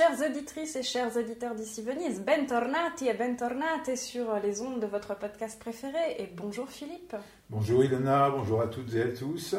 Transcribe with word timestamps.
chères 0.00 0.30
auditrices 0.30 0.76
et 0.76 0.82
chers 0.82 1.14
auditeurs 1.14 1.54
d'ici 1.54 1.82
Venise, 1.82 2.22
bentornati 2.22 3.08
et 3.08 3.12
bentornate 3.12 3.98
sur 3.98 4.34
les 4.42 4.62
ondes 4.62 4.80
de 4.80 4.86
votre 4.86 5.14
podcast 5.14 5.60
préféré 5.60 6.16
et 6.18 6.26
bonjour 6.34 6.70
Philippe. 6.70 7.14
bonjour 7.50 7.84
Ilona, 7.84 8.30
bonjour 8.30 8.62
à 8.62 8.68
toutes 8.68 8.94
et 8.94 9.02
à 9.02 9.08
tous. 9.08 9.56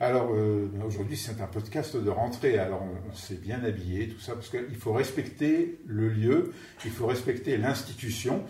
Alors 0.00 0.30
euh, 0.32 0.70
aujourd'hui 0.86 1.18
c'est 1.18 1.38
un 1.42 1.46
podcast 1.46 1.94
de 1.94 2.08
rentrée, 2.08 2.58
alors 2.58 2.80
on, 2.80 3.10
on 3.10 3.14
s'est 3.14 3.34
bien 3.34 3.62
habillé, 3.64 4.08
tout 4.08 4.18
ça, 4.18 4.32
parce 4.32 4.48
qu'il 4.48 4.76
faut 4.76 4.94
respecter 4.94 5.78
le 5.84 6.08
lieu, 6.08 6.54
il 6.86 6.90
faut 6.90 7.06
respecter 7.06 7.58
l'institution. 7.58 8.44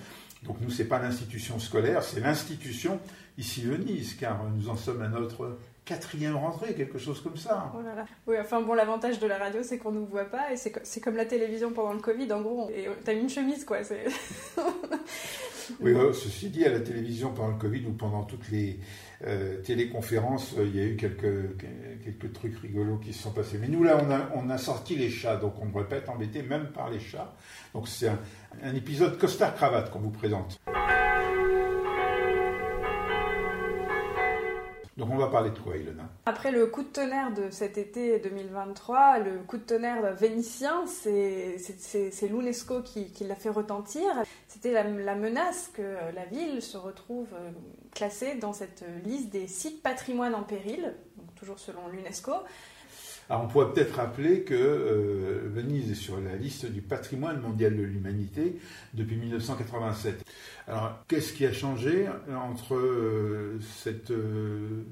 Donc 0.45 0.59
nous 0.61 0.71
c'est 0.71 0.85
pas 0.85 1.01
l'institution 1.01 1.59
scolaire, 1.59 2.05
c'est 2.05 2.21
l'institution 2.21 3.01
ici 3.37 3.63
Venise, 3.63 4.15
car 4.15 4.45
nous 4.45 4.69
en 4.69 4.77
sommes 4.77 5.03
à 5.03 5.09
notre 5.09 5.59
quatrième 5.85 6.37
rentrée, 6.37 6.75
quelque 6.75 6.99
chose 6.99 7.21
comme 7.21 7.37
ça. 7.37 7.73
Oh 7.77 7.83
là 7.83 7.95
là. 7.95 8.05
Oui, 8.27 8.37
enfin 8.41 8.61
bon, 8.63 8.75
l'avantage 8.75 9.19
de 9.19 9.27
la 9.27 9.39
radio 9.39 9.63
c'est 9.63 9.79
qu'on 9.79 9.91
nous 9.93 10.07
voit 10.07 10.27
pas 10.27 10.53
et 10.53 10.57
c'est 10.57 10.71
co- 10.71 10.81
c'est 10.85 11.01
comme 11.01 11.17
la 11.17 11.25
télévision 11.27 11.73
pendant 11.73 11.93
le 11.93 12.01
Covid, 12.01 12.33
en 12.33 12.41
gros, 12.41 12.71
et 12.71 12.87
t'as 13.05 13.15
mis 13.15 13.23
une 13.23 13.29
chemise 13.31 13.65
quoi. 13.65 13.83
c'est- 13.83 14.05
Oui, 15.81 15.93
euh, 15.93 16.13
ceci 16.13 16.51
dit, 16.51 16.65
à 16.65 16.71
la 16.71 16.81
télévision 16.81 17.33
pendant 17.33 17.53
le 17.53 17.59
Covid 17.59 17.87
ou 17.87 17.93
pendant 17.93 18.25
toutes 18.25 18.51
les 18.51 18.79
euh, 19.25 19.61
téléconférences, 19.63 20.55
euh, 20.59 20.67
il 20.67 20.77
y 20.77 20.81
a 20.81 20.85
eu 20.85 20.97
quelques, 20.97 21.57
quelques 22.05 22.33
trucs 22.33 22.59
rigolos 22.59 22.99
qui 22.99 23.13
se 23.13 23.23
sont 23.23 23.31
passés. 23.31 23.59
Mais 23.61 23.69
nous, 23.69 23.85
là, 23.85 23.99
on 24.03 24.11
a, 24.11 24.29
on 24.35 24.51
a 24.51 24.59
sorti 24.59 24.97
les 24.97 25.09
chats, 25.09 25.37
donc 25.37 25.55
on 25.61 25.67
ne 25.67 25.71
devrait 25.71 25.87
pas 25.89 25.97
être 25.97 26.11
embêté 26.11 26.43
même 26.43 26.67
par 26.73 26.91
les 26.91 26.99
chats. 27.01 27.33
Donc 27.75 27.87
c'est 27.89 28.09
un, 28.09 28.19
un 28.63 28.75
épisode 28.75 29.17
costard-cravate 29.19 29.91
qu'on 29.91 30.01
vous 30.01 30.11
présente. 30.11 30.61
Donc 34.99 35.09
on 35.11 35.17
va 35.17 35.29
parler 35.29 35.51
de 35.51 35.59
quoi, 35.59 35.77
Ilona? 35.77 36.03
Après 36.27 36.51
le 36.51 36.67
coup 36.67 36.83
de 36.83 36.89
tonnerre 36.89 37.33
de 37.33 37.49
cet 37.51 37.79
été 37.79 38.19
2023, 38.19 39.21
le 39.21 39.39
coup 39.39 39.57
de 39.57 39.63
tonnerre 39.63 40.15
vénitien, 40.15 40.85
c'est 40.87 41.57
l'UNESCO 42.29 42.83
qui, 42.83 43.25
l'a 43.25 43.35
fait 43.35 43.49
retentir. 43.49 44.05
C'était 44.49 44.73
la, 44.73 45.15
menace 45.15 45.71
que 45.73 45.97
la 46.15 46.25
ville 46.27 46.61
se 46.61 46.77
retrouve 46.77 47.29
euh, 47.35 47.51
classée 47.95 48.35
dans 48.35 48.53
cette 48.53 48.85
liste 49.05 49.31
des 49.31 49.47
sites 49.47 49.83
patrimoine 49.83 50.35
en 50.35 50.43
péril, 50.43 50.95
toujours 51.37 51.59
selon 51.59 51.89
l'UNESCO. 51.89 52.33
Alors 53.29 53.45
on 53.45 53.49
pourrait 53.49 53.73
peut-être 53.73 53.97
rappeler 53.97 54.43
que 54.43 54.55
euh, 54.55 55.43
Venise 55.47 55.91
est 55.91 55.95
sur 55.95 56.21
la 56.21 56.37
liste 56.37 56.67
du 56.67 56.83
patrimoine 56.83 57.41
mondial 57.41 57.77
de 57.77 57.83
l'humanité 57.83 58.59
depuis 58.95 59.17
1987. 59.17 60.25
Alors 60.67 60.99
qu'est-ce 61.09 61.33
qui 61.33 61.47
a 61.47 61.53
changé 61.53 62.09
entre 62.35 62.75
euh, 62.75 63.59
cette 63.61 64.11
euh, 64.11 64.85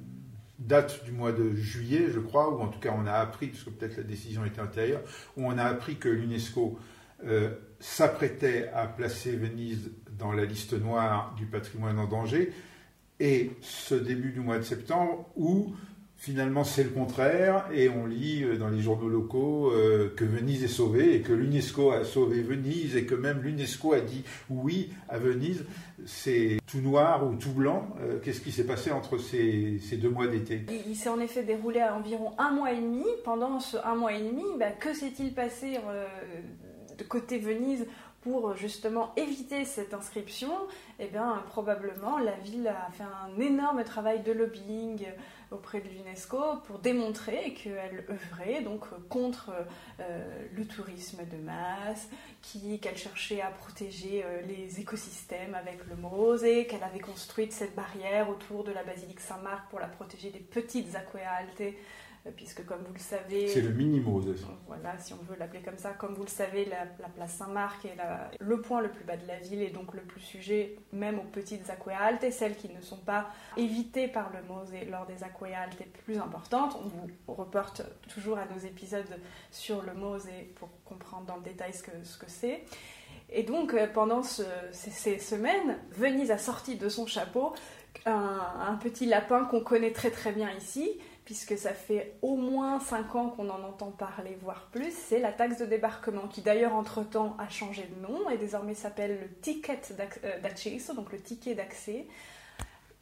date 0.59 1.05
du 1.05 1.12
mois 1.12 1.33
de 1.33 1.55
juillet, 1.55 2.06
je 2.12 2.20
crois, 2.20 2.55
ou 2.55 2.61
en 2.61 2.69
tout 2.69 2.78
cas 2.78 2.95
on 2.97 3.06
a 3.06 3.12
appris, 3.12 3.48
parce 3.48 3.64
que 3.64 3.70
peut-être 3.70 3.97
la 3.97 4.05
décision 4.05 4.44
était 4.44 4.61
antérieure, 4.61 5.03
où 5.37 5.47
on 5.47 5.59
a 5.59 5.65
appris 5.65 5.97
que 5.97 6.09
l'UNESCO 6.09 6.78
s'apprêtait 7.81 8.70
à 8.75 8.87
placer 8.87 9.37
Venise 9.37 9.91
dans 10.19 10.33
la 10.33 10.47
liste 10.47 10.72
noire 10.72 11.34
du 11.37 11.44
patrimoine 11.44 11.99
en 11.99 12.06
danger, 12.06 12.53
et 13.21 13.50
ce 13.60 13.94
début 13.94 14.32
du 14.32 14.41
mois 14.41 14.59
de 14.59 14.62
septembre 14.62 15.28
où 15.37 15.75
Finalement, 16.20 16.64
c'est 16.64 16.84
le 16.84 16.91
contraire, 16.91 17.64
et 17.72 17.88
on 17.88 18.04
lit 18.04 18.44
euh, 18.44 18.58
dans 18.58 18.69
les 18.69 18.82
journaux 18.82 19.08
locaux 19.08 19.72
euh, 19.72 20.12
que 20.14 20.26
Venise 20.26 20.62
est 20.62 20.69
sauvée, 20.69 21.14
et 21.14 21.22
que 21.22 21.32
l'UNESCO 21.32 21.92
a 21.92 22.04
sauvé 22.04 22.42
Venise, 22.42 22.94
et 22.94 23.06
que 23.06 23.14
même 23.14 23.41
l'UNESCO 23.41 23.94
a 23.94 24.00
dit 24.03 24.22
oui 24.50 24.92
à 25.08 25.16
Venise. 25.16 25.64
C'est 26.04 26.58
tout 26.70 26.82
noir 26.82 27.26
ou 27.26 27.36
tout 27.36 27.53
blanc. 27.53 27.88
Euh, 28.03 28.19
Qu'est-ce 28.22 28.42
qui 28.42 28.53
s'est 28.53 28.66
passé 28.66 28.92
entre 28.92 29.16
ces, 29.16 29.78
ces 29.78 29.97
deux 29.97 30.10
mois 30.10 30.26
d'été? 30.26 30.66
Il, 30.86 30.94
s'est 30.94 31.08
en 31.08 31.20
effet 31.20 31.42
déroulé 31.42 31.81
à 31.81 31.97
environ 31.97 32.32
un 32.37 32.50
mois 32.50 32.70
et 32.72 32.81
demi. 32.82 33.06
Pendant 33.25 33.58
ce 33.58 33.78
un 33.82 33.94
mois 33.94 34.12
et 34.12 34.20
demi, 34.20 34.44
bah, 34.58 34.72
que 34.72 34.92
s'est-il 34.92 35.32
passé 35.32 35.78
de 36.98 37.04
côté 37.04 37.38
Venise 37.38 37.87
pour 38.20 38.54
justement 38.56 39.14
éviter 39.16 39.64
cette 39.64 39.94
inscription? 39.94 40.52
Eh 40.98 41.06
bien, 41.06 41.42
probablement, 41.48 42.19
la 42.19 42.37
ville 42.44 42.69
a 42.69 42.91
fait 42.92 43.04
un 43.04 43.41
énorme 43.41 43.84
travail 43.84 44.22
de 44.22 44.32
lobbying 44.32 45.06
auprès 45.50 45.81
de 45.81 45.88
l'UNESCO 45.88 46.59
pour 46.66 46.78
démontrer 46.78 47.55
qu'elle 47.55 48.05
œuvrait 48.09 48.62
donc 48.62 48.84
contre 49.09 49.50
euh, 50.00 50.49
le 50.53 50.66
tourisme 50.66 51.25
de 51.27 51.37
masse, 51.37 52.09
qu'elle 52.81 52.97
cherchait 52.97 53.41
à 53.41 53.50
protéger 53.50 54.22
euh, 54.25 54.43
les 54.43 54.81
écosystèmes 54.81 55.55
avec 55.55 55.84
le 55.88 55.97
Mose, 55.97 56.43
qu'elle 56.43 56.83
avait 56.83 57.00
construit 57.00 57.50
cette 57.50 57.75
barrière 57.75 58.31
autour 58.31 58.65
de 58.65 58.72
la 58.72 58.84
basilique 58.84 59.21
Saint-Marc 59.21 59.69
pour 59.71 59.81
la 59.81 59.88
protéger 59.88 60.31
des 60.31 60.38
petites 60.38 60.94
aquealte, 60.94 61.61
euh, 61.61 61.72
puisque 62.36 62.64
comme 62.66 62.82
vous 62.86 62.92
le 62.92 62.98
savez, 62.98 63.48
C'est 63.48 63.62
le 63.62 63.70
minimose. 63.70 64.26
voilà, 64.66 64.98
si 64.98 65.12
on 65.14 65.22
veut 65.28 65.36
l'appeler 65.38 65.62
comme 65.62 65.78
ça, 65.78 65.91
comme 65.91 66.14
vous 66.14 66.22
le 66.25 66.28
savez, 66.28 66.64
la, 66.66 66.84
la 67.00 67.08
place 67.08 67.32
Saint-Marc 67.32 67.84
est 67.86 67.97
la- 67.97 68.31
le 68.38 68.60
point 68.60 68.81
le 68.82 68.91
plus 68.91 69.04
bas 69.04 69.16
de 69.16 69.26
la 69.26 69.38
ville 69.38 69.62
et 69.62 69.70
donc 69.70 69.94
le 69.94 70.03
plus 70.03 70.20
sujet 70.20 70.76
même 70.92 71.19
aux 71.19 71.25
petites 71.32 71.69
aquealte, 71.70 72.31
celles 72.31 72.56
qui 72.56 72.69
ne 72.69 72.81
sont 72.81 72.98
pas 72.98 73.31
évitées 73.56 74.06
par 74.08 74.31
le 74.32 74.42
Mose 74.53 74.70
lors 74.91 75.06
des 75.06 75.22
aquealte 75.25 75.82
plus 76.04 76.19
importantes. 76.19 76.76
On 76.84 76.88
vous 76.88 77.34
reporte 77.34 77.82
toujours 78.08 78.38
à 78.38 78.44
nos 78.47 78.58
épisodes 78.58 79.04
sur 79.50 79.82
le 79.82 79.94
Mose 79.94 80.26
pour 80.56 80.69
comprendre 80.84 81.25
dans 81.26 81.37
le 81.37 81.42
détail 81.42 81.72
ce 81.72 81.82
que 81.82 81.91
ce 82.04 82.19
que 82.19 82.28
c'est. 82.28 82.64
Et 83.32 83.44
donc, 83.44 83.75
euh, 83.75 83.87
pendant 83.87 84.22
ce- 84.22 84.42
ces, 84.72 84.91
ces 84.91 85.19
semaines, 85.19 85.78
Venise 85.92 86.31
a 86.31 86.38
sorti 86.38 86.76
de 86.76 86.88
son 86.88 87.06
chapeau 87.06 87.54
un, 88.06 88.41
un 88.69 88.75
petit 88.76 89.06
lapin 89.06 89.44
qu'on 89.44 89.60
connaît 89.60 89.92
très 89.92 90.10
très 90.10 90.32
bien 90.32 90.50
ici, 90.52 90.98
puisque 91.31 91.57
ça 91.57 91.75
fait 91.75 92.17
au 92.23 92.35
moins 92.35 92.81
5 92.81 93.15
ans 93.15 93.29
qu'on 93.29 93.51
en 93.51 93.63
entend 93.63 93.93
parler, 93.93 94.37
voire 94.43 94.67
plus, 94.73 94.93
c'est 94.93 95.21
la 95.21 95.31
taxe 95.31 95.59
de 95.59 95.65
débarquement, 95.65 96.27
qui 96.27 96.41
d'ailleurs 96.41 96.75
entre-temps 96.75 97.37
a 97.39 97.49
changé 97.49 97.85
de 97.85 98.03
nom 98.03 98.29
et 98.31 98.37
désormais 98.37 98.75
s'appelle 98.75 99.17
le 99.21 99.29
ticket 99.41 99.81
euh, 100.25 100.95
donc 100.97 101.13
le 101.13 101.21
ticket 101.21 101.55
d'accès. 101.55 102.09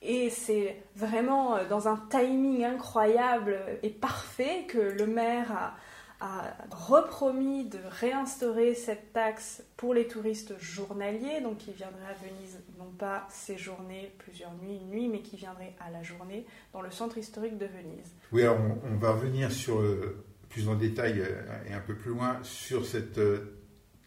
Et 0.02 0.28
c'est 0.28 0.76
vraiment 0.94 1.56
euh, 1.56 1.66
dans 1.66 1.88
un 1.88 1.96
timing 2.10 2.64
incroyable 2.64 3.58
et 3.82 3.88
parfait 3.88 4.66
que 4.68 4.76
le 4.76 5.06
maire 5.06 5.50
a, 5.50 5.74
a 6.20 6.52
repromis 6.70 7.64
de 7.64 7.78
réinstaurer 8.00 8.74
cette 8.74 9.12
taxe 9.12 9.62
pour 9.76 9.94
les 9.94 10.08
touristes 10.08 10.58
journaliers, 10.58 11.40
donc 11.40 11.58
qui 11.58 11.72
viendraient 11.72 12.10
à 12.10 12.26
Venise 12.26 12.58
non 12.78 12.90
pas 12.98 13.26
séjourner 13.30 14.12
plusieurs 14.18 14.52
nuits, 14.54 14.78
une 14.82 14.88
nuit, 14.88 15.08
mais 15.08 15.20
qui 15.20 15.36
viendraient 15.36 15.74
à 15.78 15.90
la 15.90 16.02
journée 16.02 16.44
dans 16.72 16.82
le 16.82 16.90
centre 16.90 17.18
historique 17.18 17.56
de 17.56 17.66
Venise. 17.66 18.12
Oui, 18.32 18.42
alors 18.42 18.58
on, 18.84 18.96
va 18.96 19.12
revenir 19.12 19.52
sur, 19.52 19.80
euh, 19.80 20.24
plus 20.48 20.68
en 20.68 20.74
détail 20.74 21.20
euh, 21.20 21.42
et 21.68 21.72
un 21.72 21.80
peu 21.80 21.94
plus 21.94 22.10
loin 22.10 22.40
sur 22.42 22.84
cette 22.84 23.18
euh, 23.18 23.60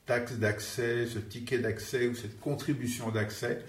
taxe 0.06 0.34
d'accès, 0.34 1.06
ce 1.06 1.20
ticket 1.20 1.60
d'accès 1.60 2.08
ou 2.08 2.16
cette 2.16 2.40
contribution 2.40 3.10
d'accès 3.10 3.64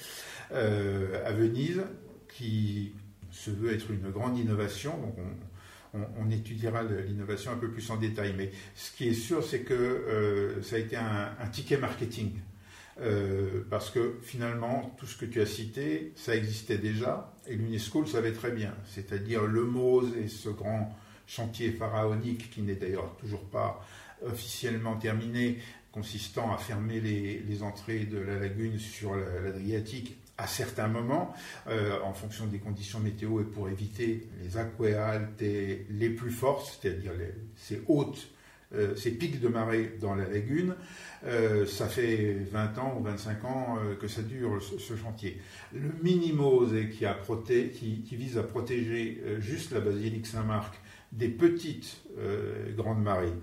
à 0.51 1.33
Venise 1.33 1.83
qui 2.29 2.93
se 3.31 3.51
veut 3.51 3.73
être 3.73 3.91
une 3.91 4.11
grande 4.11 4.37
innovation. 4.37 5.15
On- 5.95 6.31
étudiera 6.31 6.83
l'innovation 6.83 7.53
un 7.53 7.57
peu 7.57 7.71
plus 7.71 7.91
en 7.91 7.97
détail. 7.97 8.35
Mais 8.37 8.51
ce 8.75 8.91
qui 8.97 9.09
est 9.09 9.15
sûr, 9.15 9.45
c'est 9.45 9.61
que 9.61 9.75
euh, 9.75 10.63
ça 10.63 10.77
a 10.77 10.79
été 10.79 10.97
un, 10.97 11.29
ticket 11.53 11.77
marketing. 11.77 12.33
Euh, 13.01 13.65
parce 13.71 13.91
que 13.91 14.19
finalement, 14.23 14.95
tout 14.99 15.07
ce 15.07 15.17
que 15.17 15.25
tu 15.25 15.41
as 15.41 15.47
cité, 15.47 16.13
ça 16.15 16.37
existait 16.37 16.79
déjà, 16.79 17.33
et 17.47 17.57
l'UNESCO 17.57 18.03
le 18.03 18.07
savait 18.07 18.33
très 18.33 18.51
bien. 18.51 18.75
C'est-à-dire 18.87 19.45
le 19.45 19.65
Mose 19.65 20.13
et 20.23 20.29
ce 20.29 20.51
grand 20.51 20.97
chantier 21.27 21.73
pharaonique 21.73 22.51
qui 22.51 22.63
n'est 22.63 22.75
d'ailleurs 22.75 23.17
toujours 23.17 23.45
pas 23.45 23.85
officiellement 24.27 24.97
terminé, 24.97 25.59
consistant 25.91 26.55
à 26.55 26.59
fermer 26.59 27.01
les, 27.01 27.63
entrées 27.63 28.01
de 28.05 28.19
la 28.19 28.39
lagune 28.39 28.79
sur 28.79 29.15
la- 29.15 29.41
l'Adriatique 29.41 30.17
à 30.39 30.47
certains 30.47 30.89
moments, 30.89 31.35
euh, 31.69 32.01
en 32.03 32.13
fonction 32.13 32.47
des 32.47 32.59
conditions 32.59 33.01
météo 33.01 33.41
et 33.41 33.45
pour 33.45 33.69
éviter 33.69 34.29
les 34.43 34.57
aquealtes 34.57 35.41
les 35.41 36.11
plus 36.11 36.31
fortes, 36.31 36.79
c'est-à-dire 36.81 37.13
ces 37.57 37.83
hautes, 37.87 38.29
euh, 38.75 38.97
ces 38.97 39.11
pics 39.11 39.41
de 39.41 39.49
marée 39.49 39.99
dans 40.01 40.15
la 40.15 40.27
lagune. 40.27 40.75
Euh, 41.25 41.67
ça 41.67 41.87
fait 41.87 42.39
20 42.51 42.79
ans 42.79 42.97
ou 42.99 43.03
25 43.03 43.45
ans 43.45 43.79
que 44.01 44.09
ça 44.09 44.23
dure 44.23 44.61
ce, 44.63 44.97
chantier. 44.97 45.41
Le 45.73 45.93
Minimose 46.03 46.75
qui, 46.91 48.03
qui, 48.03 48.17
vise 48.17 48.39
à 48.39 48.43
protéger 48.43 49.23
juste 49.39 49.73
la 49.73 49.81
basilique 49.81 50.27
Saint-Marc 50.27 50.75
des 51.13 51.29
petites 51.29 52.03
grandes 52.75 53.03
marées. 53.03 53.35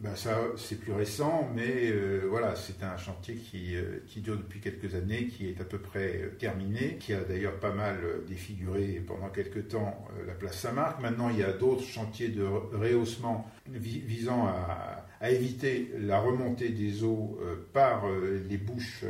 Ben 0.00 0.14
ça, 0.14 0.38
c'est 0.56 0.78
plus 0.78 0.92
récent, 0.92 1.48
mais 1.54 1.90
euh, 1.90 2.26
voilà, 2.28 2.54
c'est 2.54 2.82
un 2.82 2.98
chantier 2.98 3.34
qui, 3.36 3.74
euh, 3.76 4.00
qui, 4.06 4.20
dure 4.20 4.36
depuis 4.36 4.60
quelques 4.60 4.94
années, 4.94 5.26
qui 5.28 5.48
est 5.48 5.58
à 5.58 5.64
peu 5.64 5.78
près 5.78 6.20
euh, 6.22 6.28
terminé, 6.38 6.98
qui 7.00 7.14
a 7.14 7.20
d'ailleurs 7.20 7.58
pas 7.58 7.72
mal 7.72 7.96
défiguré 8.28 9.02
pendant 9.06 9.30
quelques 9.30 9.68
temps 9.68 10.06
la 10.26 10.34
place 10.34 10.58
Saint-Marc. 10.58 11.00
Maintenant, 11.00 11.30
il 11.30 11.38
y 11.38 11.42
a 11.42 11.52
d'autres 11.52 11.82
chantiers 11.82 12.28
de 12.28 12.44
rehaussement 12.44 13.50
visant 13.68 14.46
à, 14.46 15.30
éviter 15.30 15.90
la 15.98 16.20
remontée 16.20 16.68
des 16.68 17.02
eaux 17.02 17.40
par 17.72 18.04
les 18.48 18.58
bouches, 18.58 19.02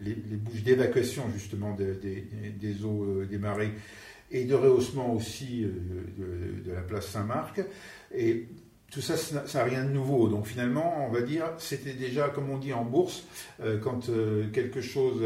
les, 0.00 0.14
bouches 0.14 0.62
d'évacuation 0.62 1.24
justement 1.34 1.76
des 1.76 2.84
eaux 2.84 3.24
des 3.24 3.38
marées 3.38 3.72
et 4.30 4.44
de 4.44 4.54
rehaussement 4.54 5.12
aussi 5.12 5.62
de, 5.62 6.62
de 6.64 6.72
la 6.72 6.80
place 6.82 7.08
Saint-Marc. 7.08 7.60
Et 8.16 8.46
tout 8.90 9.00
ça, 9.00 9.16
ça 9.16 9.42
n'a 9.58 9.64
rien 9.64 9.84
de 9.84 9.90
nouveau. 9.90 10.28
Donc 10.28 10.46
finalement, 10.46 11.06
on 11.08 11.12
va 11.12 11.22
dire, 11.22 11.46
c'était 11.58 11.94
déjà, 11.94 12.28
comme 12.28 12.50
on 12.50 12.58
dit 12.58 12.72
en 12.72 12.84
bourse, 12.84 13.24
euh, 13.60 13.78
quand 13.78 14.08
euh, 14.08 14.48
quelque 14.52 14.80
chose, 14.80 15.22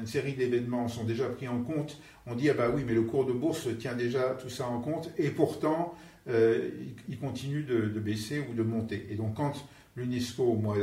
une 0.00 0.06
série 0.06 0.32
d'événements 0.32 0.88
sont 0.88 1.04
déjà 1.04 1.26
pris 1.26 1.46
en 1.46 1.62
compte, 1.62 2.00
on 2.26 2.34
dit, 2.34 2.48
ah 2.48 2.54
bah 2.54 2.70
oui, 2.74 2.84
mais 2.86 2.94
le 2.94 3.02
cours 3.02 3.26
de 3.26 3.32
bourse 3.32 3.68
tient 3.78 3.94
déjà 3.94 4.36
tout 4.40 4.48
ça 4.48 4.66
en 4.66 4.80
compte, 4.80 5.10
et 5.18 5.28
pourtant, 5.28 5.94
euh, 6.28 6.70
il, 7.08 7.18
continue 7.18 7.64
de, 7.64 7.86
baisser 8.00 8.42
ou 8.50 8.54
de 8.54 8.62
monter. 8.62 9.06
Et 9.10 9.16
donc 9.16 9.34
quand 9.34 9.52
l'UNESCO, 9.96 10.54
moi, 10.54 10.76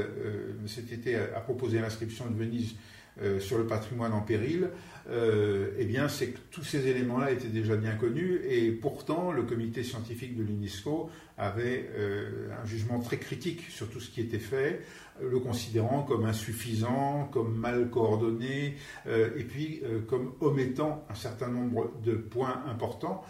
cet 0.68 0.92
été, 0.92 1.16
a 1.16 1.40
proposé 1.40 1.80
l'inscription 1.80 2.26
de 2.30 2.38
Venise 2.38 2.76
sur 3.40 3.58
le 3.58 3.66
patrimoine 3.66 4.14
en 4.14 4.22
péril, 4.22 4.70
euh, 5.10 5.72
eh 5.78 5.86
bien, 5.86 6.08
c'est 6.08 6.28
que 6.28 6.40
tous 6.52 6.64
ces 6.64 6.88
éléments-là 6.88 7.32
étaient 7.32 7.48
déjà 7.48 7.76
bien 7.76 7.96
connus 7.96 8.42
et 8.48 8.72
pourtant 8.72 9.32
le 9.32 9.44
comité 9.44 9.84
scientifique 9.84 10.38
de 10.38 10.44
l'UNESCO 10.44 11.10
avait 11.38 11.90
euh, 11.96 12.50
un 12.62 12.66
jugement 12.66 13.00
très 13.00 13.18
critique 13.18 13.62
sur 13.70 13.90
tout 13.90 14.02
ce 14.02 14.12
qui 14.12 14.22
était 14.22 14.40
fait, 14.40 14.82
le 15.22 15.40
considérant 15.40 16.04
comme 16.04 16.26
insuffisant, 16.26 17.30
comme 17.32 17.56
mal 17.58 17.90
coordonné 17.90 18.76
euh, 19.08 19.30
et 19.38 19.44
puis 19.46 19.82
comme 20.08 20.34
omettant 20.42 21.06
un 21.10 21.16
certain 21.16 21.48
nombre 21.48 21.92
de 22.04 22.14
points 22.14 22.62
importants. 22.68 23.24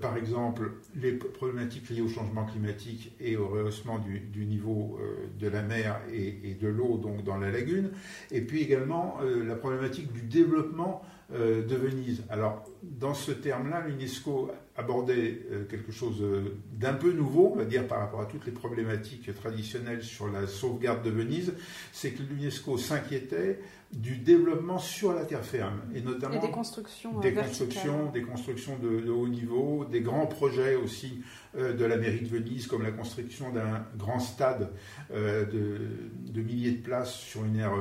par 0.00 0.16
exemple, 0.16 0.72
les 0.94 1.12
problématiques 1.12 1.88
liées 1.90 2.02
au 2.02 2.08
changement 2.08 2.44
climatique 2.44 3.12
et 3.20 3.36
au 3.36 3.48
rehaussement 3.48 3.98
du, 3.98 4.46
niveau 4.46 4.98
de 5.38 5.48
la 5.48 5.62
mer 5.62 6.00
et, 6.12 6.50
et 6.50 6.54
de 6.54 6.68
l'eau 6.68 6.98
donc 6.98 7.24
dans 7.24 7.38
la 7.38 7.50
lagune, 7.50 7.90
et 8.30 8.40
puis 8.42 8.62
également 8.62 9.18
la 9.22 9.54
problématique 9.54 10.12
du 10.12 10.22
développement 10.22 11.02
euh, 11.02 11.13
de 11.32 11.74
Venise. 11.74 12.22
Alors, 12.28 12.64
dans 12.82 13.14
ce 13.14 13.32
terme-là, 13.32 13.84
l'UNESCO 13.86 14.50
abordait 14.76 15.42
euh, 15.50 15.64
quelque 15.64 15.92
chose 15.92 16.20
euh, 16.20 16.56
d'un 16.72 16.94
peu 16.94 17.12
nouveau, 17.12 17.52
on 17.54 17.56
va 17.56 17.64
dire, 17.64 17.86
par 17.86 18.00
rapport 18.00 18.20
à 18.20 18.26
toutes 18.26 18.44
les 18.44 18.52
problématiques 18.52 19.32
traditionnelles 19.34 20.02
sur 20.02 20.28
la 20.28 20.46
sauvegarde 20.46 21.04
de 21.04 21.10
Venise, 21.10 21.54
c'est 21.92 22.10
que 22.10 22.22
l'UNESCO 22.22 22.76
s'inquiétait 22.76 23.60
du 23.92 24.16
développement 24.16 24.78
sur 24.78 25.12
la 25.12 25.24
terre 25.24 25.44
ferme, 25.44 25.80
et 25.94 26.00
notamment 26.00 26.40
des 26.40 26.50
constructions, 26.50 27.20
des 27.20 27.32
constructions, 27.32 28.10
des 28.10 28.22
constructions 28.22 28.76
de, 28.78 29.08
haut 29.08 29.28
niveau, 29.28 29.84
des 29.84 30.00
grands 30.00 30.26
projets 30.26 30.74
aussi 30.74 31.22
de 31.56 31.84
la 31.84 31.96
mairie 31.96 32.22
de 32.22 32.28
Venise, 32.28 32.66
comme 32.66 32.82
la 32.82 32.90
construction 32.90 33.52
d'un 33.52 33.86
grand 33.96 34.18
stade 34.18 34.72
de, 35.12 36.40
milliers 36.42 36.72
de 36.72 36.82
places 36.82 37.14
sur 37.14 37.44
une 37.44 37.56
aire 37.56 37.74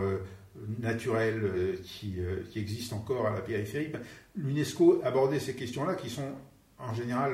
naturelles 0.80 1.42
euh, 1.44 1.76
qui, 1.84 2.16
euh, 2.20 2.44
qui, 2.50 2.60
existent 2.60 2.98
encore 2.98 3.28
à 3.28 3.34
la 3.34 3.42
périphérie, 3.42 3.92
l'UNESCO 4.36 5.02
abordait 5.04 5.40
ces 5.40 5.56
questions-là 5.56 5.96
qui 5.96 6.10
sont 6.10 6.32
en 6.80 6.94
général 6.94 7.34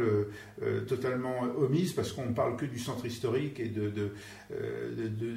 euh, 0.61 0.81
totalement 0.81 1.41
omises 1.57 1.93
parce 1.93 2.11
qu'on 2.11 2.27
ne 2.27 2.33
parle 2.33 2.55
que 2.55 2.65
du 2.65 2.77
centre 2.77 3.05
historique 3.05 3.59
et 3.59 3.69
de, 3.69 4.11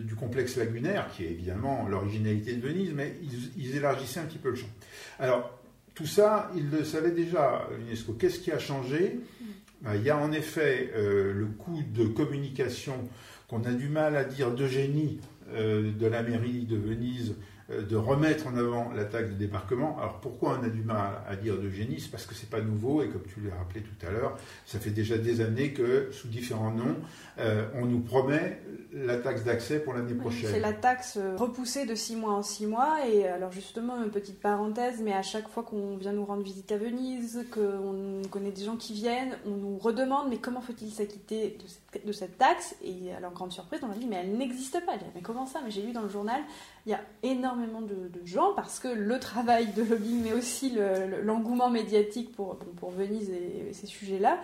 du 0.02 0.14
complexe 0.14 0.56
lagunaire, 0.56 1.08
qui 1.17 1.25
est 1.25 1.31
évidemment 1.31 1.88
l'originalité 1.88 2.55
de 2.55 2.67
Venise, 2.67 2.93
mais 2.94 3.14
ils, 3.56 3.75
élargissaient 3.75 4.20
un 4.20 4.25
petit 4.25 4.38
peu 4.38 4.50
le 4.50 4.56
champ. 4.56 4.69
Alors, 5.19 5.58
tout 5.94 6.06
ça, 6.06 6.50
ils 6.55 6.69
le 6.69 6.84
savaient 6.84 7.12
déjà, 7.12 7.67
l'UNESCO. 7.79 8.12
Qu'est-ce 8.14 8.40
qui 8.40 8.52
a 8.52 8.58
changé? 8.58 9.19
Ben, 9.81 9.94
Il 9.94 10.02
y 10.02 10.11
a 10.11 10.19
en 10.19 10.32
effet 10.32 10.90
le 10.94 11.46
coût 11.46 11.82
de 11.82 12.05
communication 12.05 13.08
qu'on 13.49 13.64
a 13.64 13.73
du 13.73 13.88
mal 13.88 14.17
à 14.17 14.25
dire 14.25 14.55
de 14.55 14.67
génie 14.67 15.20
de 15.49 16.06
la 16.06 16.23
mairie 16.23 16.64
de 16.64 16.76
Venise 16.76 17.34
de 17.70 17.97
remettre 17.97 18.47
en 18.47 18.56
avant 18.56 18.93
la 18.93 19.05
taxe 19.05 19.31
de 19.31 19.35
débarquement. 19.35 19.97
Alors 19.99 20.20
pourquoi 20.20 20.59
on 20.61 20.64
a 20.64 20.69
du 20.69 20.82
mal 20.82 21.23
à 21.29 21.37
dire 21.37 21.59
de 21.59 21.70
génie? 21.70 22.06
Parce 22.11 22.26
que 22.26 22.35
c'est 22.35 22.50
pas 22.50 22.61
nouveau 22.61 23.03
et 23.03 23.09
comme 23.09 23.23
tu 23.23 23.41
l'as 23.41 23.56
rappelé 23.56 23.82
tout 23.82 24.06
à 24.06 24.11
l'heure, 24.11 24.37
ça 24.67 24.79
fait 24.79 24.91
déjà 24.91 25.19
des 25.19 25.41
années 25.41 25.73
que 25.73 26.11
sous 26.11 26.29
différents 26.29 26.70
noms, 26.70 26.97
euh, 27.38 27.67
on 27.75 27.87
nous 27.87 28.00
promet 28.00 28.61
la 28.93 29.17
taxe 29.17 29.44
d'accès 29.44 29.79
pour 29.79 29.94
l'année 29.94 30.14
prochaine. 30.14 30.50
C'est 30.53 30.61
la 30.61 30.73
taxe 30.73 31.17
euh, 31.17 31.37
repoussée 31.37 31.87
de 31.87 31.94
six 31.94 32.17
mois 32.17 32.35
en 32.35 32.43
six 32.43 32.67
mois 32.67 33.06
et 33.06 33.26
alors 33.26 33.53
justement 33.53 34.03
une 34.03 34.11
petite 34.11 34.41
parenthèse, 34.41 35.00
mais 35.03 35.12
à 35.12 35.23
chaque 35.23 35.49
fois 35.49 35.62
qu'on 35.62 35.97
vient 35.97 36.12
nous 36.12 36.25
rendre 36.25 36.43
visite 36.43 36.70
à 36.73 36.76
Venise, 36.76 37.47
qu'on 37.50 38.23
connaît 38.31 38.50
des 38.50 38.65
gens 38.65 38.76
qui 38.76 38.93
viennent, 38.93 39.37
on 39.47 39.56
nous 39.56 39.79
redemande 39.79 40.29
mais 40.29 40.38
comment 40.38 40.61
faut-il 40.61 40.91
s'acquitter 40.91 41.58
de 42.05 42.12
cette, 42.12 42.38
taxe? 42.38 42.75
Et 42.82 43.12
alors 43.17 43.32
grande 43.32 43.53
surprise, 43.53 43.81
on 43.82 43.88
m'a 43.88 43.94
dit 43.94 44.06
mais 44.06 44.17
elle 44.17 44.37
n'existe 44.37 44.85
pas. 44.85 44.93
mais 45.15 45.23
comment 45.23 45.47
ça? 45.47 45.61
Mais 45.65 45.70
j'ai 45.70 45.82
lu 45.82 45.93
dans 45.93 46.03
le 46.03 46.08
journal, 46.08 46.43
il 46.87 46.90
y 46.90 46.94
a 46.94 47.00
énormément 47.23 47.81
de, 47.81 48.11
gens 48.25 48.55
parce 48.55 48.79
que 48.79 48.88
le 48.88 49.19
travail 49.20 49.73
de 49.73 49.82
lobbying, 49.82 50.23
mais 50.23 50.32
aussi 50.32 50.76
l'engouement 51.23 51.70
médiatique 51.70 52.32
pour, 52.32 52.58
Venise 52.96 53.31
et, 53.31 53.73
ces 53.73 53.87
sujets-là. 53.87 54.38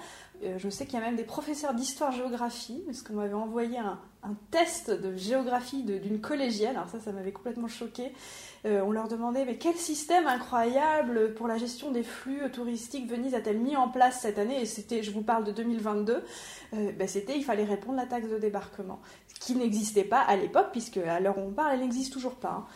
Euh, 0.44 0.56
je 0.56 0.68
sais 0.68 0.86
qu'il 0.86 0.94
y 0.94 1.02
a 1.02 1.04
même 1.04 1.16
des 1.16 1.24
professeurs 1.24 1.74
d'histoire-géographie, 1.74 2.82
parce 2.86 3.02
qu'on 3.02 3.14
m'avait 3.14 3.34
envoyé 3.34 3.78
un, 3.78 3.98
test 4.50 4.90
de 4.90 5.16
géographie 5.16 5.82
d'une 5.82 6.20
collégienne, 6.20 6.76
alors 6.76 6.88
ça, 6.88 7.00
ça 7.00 7.12
m'avait 7.12 7.32
complètement 7.32 7.66
choqué. 7.66 8.12
Euh, 8.66 8.82
on 8.84 8.90
leur 8.90 9.08
demandait, 9.08 9.44
mais 9.44 9.56
quel 9.56 9.74
système 9.76 10.26
incroyable 10.26 11.34
pour 11.34 11.48
la 11.48 11.56
gestion 11.56 11.92
des 11.92 12.02
flux 12.02 12.40
touristiques 12.52 13.08
Venise 13.08 13.34
a-t-elle 13.34 13.58
mis 13.58 13.76
en 13.76 13.88
place 13.88 14.20
cette 14.20 14.38
année? 14.38 14.60
Et 14.60 14.66
c'était, 14.66 15.02
je 15.02 15.12
vous 15.12 15.22
parle 15.22 15.44
de 15.44 15.52
2022, 15.52 16.22
euh, 16.74 16.92
ben 16.92 17.08
c'était, 17.08 17.36
il 17.36 17.44
fallait 17.44 17.64
répondre 17.64 17.98
à 17.98 18.02
la 18.02 18.08
taxe 18.08 18.28
de 18.28 18.38
débarquement 18.38 19.00
qui 19.40 19.54
n'existait 19.54 20.04
pas 20.04 20.20
à 20.20 20.36
l'époque, 20.36 20.68
puisque 20.72 20.98
à 20.98 21.20
l'heure 21.20 21.38
où 21.38 21.42
on 21.42 21.52
parle, 21.52 21.74
elle 21.74 21.80
n'existe 21.80 22.12
toujours 22.12 22.34
pas. 22.34 22.50
Hein. 22.50 22.66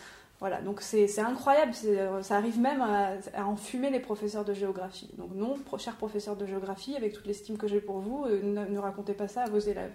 Voilà, 0.43 0.61
donc 0.61 0.81
c'est 0.81 1.19
incroyable, 1.19 1.71
euh, 1.85 2.21
ça 2.21 2.35
arrive 2.35 2.59
même 2.59 2.81
à, 2.81 3.45
enfumer 3.45 3.89
les 3.89 4.01
professeurs 4.01 4.43
de 4.43 4.53
géographie. 4.53 5.09
Donc 5.17 5.33
non, 5.33 5.55
cher 5.77 5.95
professeur 5.95 6.35
de 6.35 6.45
géographie, 6.45 6.97
avec 6.97 7.13
toute 7.13 7.25
l'estime 7.25 7.55
que 7.55 7.65
j'ai 7.65 7.79
pour 7.79 7.99
vous, 7.99 8.25
euh, 8.25 8.41
ne, 8.43 8.77
racontez 8.77 9.13
pas 9.13 9.29
ça 9.29 9.43
à 9.43 9.49
vos 9.49 9.59
élèves. 9.59 9.93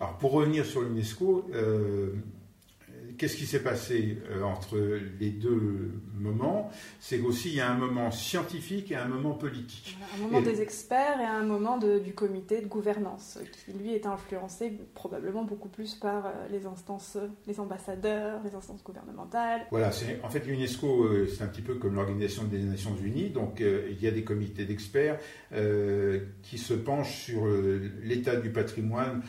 Alors 0.00 0.18
pour 0.18 0.32
revenir 0.32 0.66
sur 0.66 0.82
l'UNESCO, 0.82 1.46
euh, 1.54 2.12
qu'est-ce 3.18 3.36
qui 3.36 3.46
s'est 3.46 3.62
passé 3.62 4.18
euh, 4.30 4.42
entre 4.42 4.78
les 5.20 5.30
deux 5.30 5.90
moments? 6.14 6.70
C'est 7.00 7.18
qu'aussi 7.18 7.48
il 7.48 7.56
y 7.56 7.60
a 7.60 7.70
un 7.70 7.76
moment 7.76 8.10
scientifique 8.10 8.90
et 8.92 8.96
un 8.96 9.08
moment 9.08 9.34
politique. 9.34 9.98
Un 10.14 10.22
moment 10.22 10.40
des 10.40 10.62
experts 10.62 11.20
et 11.20 11.24
un 11.24 11.42
moment 11.42 11.78
du 11.78 12.14
comité 12.14 12.60
de 12.60 12.66
gouvernance, 12.66 13.38
qui 13.66 13.72
lui 13.72 13.92
est 13.92 14.06
influencé 14.06 14.72
probablement 14.94 15.42
beaucoup 15.42 15.68
plus 15.68 15.94
par 15.94 16.26
euh, 16.26 16.30
les 16.50 16.66
instances, 16.66 17.18
les 17.46 17.60
ambassadeurs, 17.60 18.40
les 18.44 18.54
instances 18.54 18.82
gouvernementales. 18.84 19.66
Voilà, 19.70 19.90
en 20.22 20.30
fait 20.30 20.46
l'UNESCO, 20.46 21.04
euh, 21.04 21.26
c'est 21.26 21.42
un 21.42 21.48
petit 21.48 21.62
peu 21.62 21.74
comme 21.74 21.96
l'Organisation 21.96 22.44
des 22.44 22.58
Nations 22.58 22.96
Unies, 23.02 23.30
donc 23.30 23.60
il 23.60 24.00
y 24.00 24.06
a 24.06 24.10
des 24.10 24.24
comités 24.24 24.64
d'experts 24.64 25.18
qui 25.50 26.58
se 26.58 26.74
penchent 26.74 27.24
sur 27.24 27.46
l'état 28.02 28.36
du 28.36 28.50
patrimoine 28.50 29.22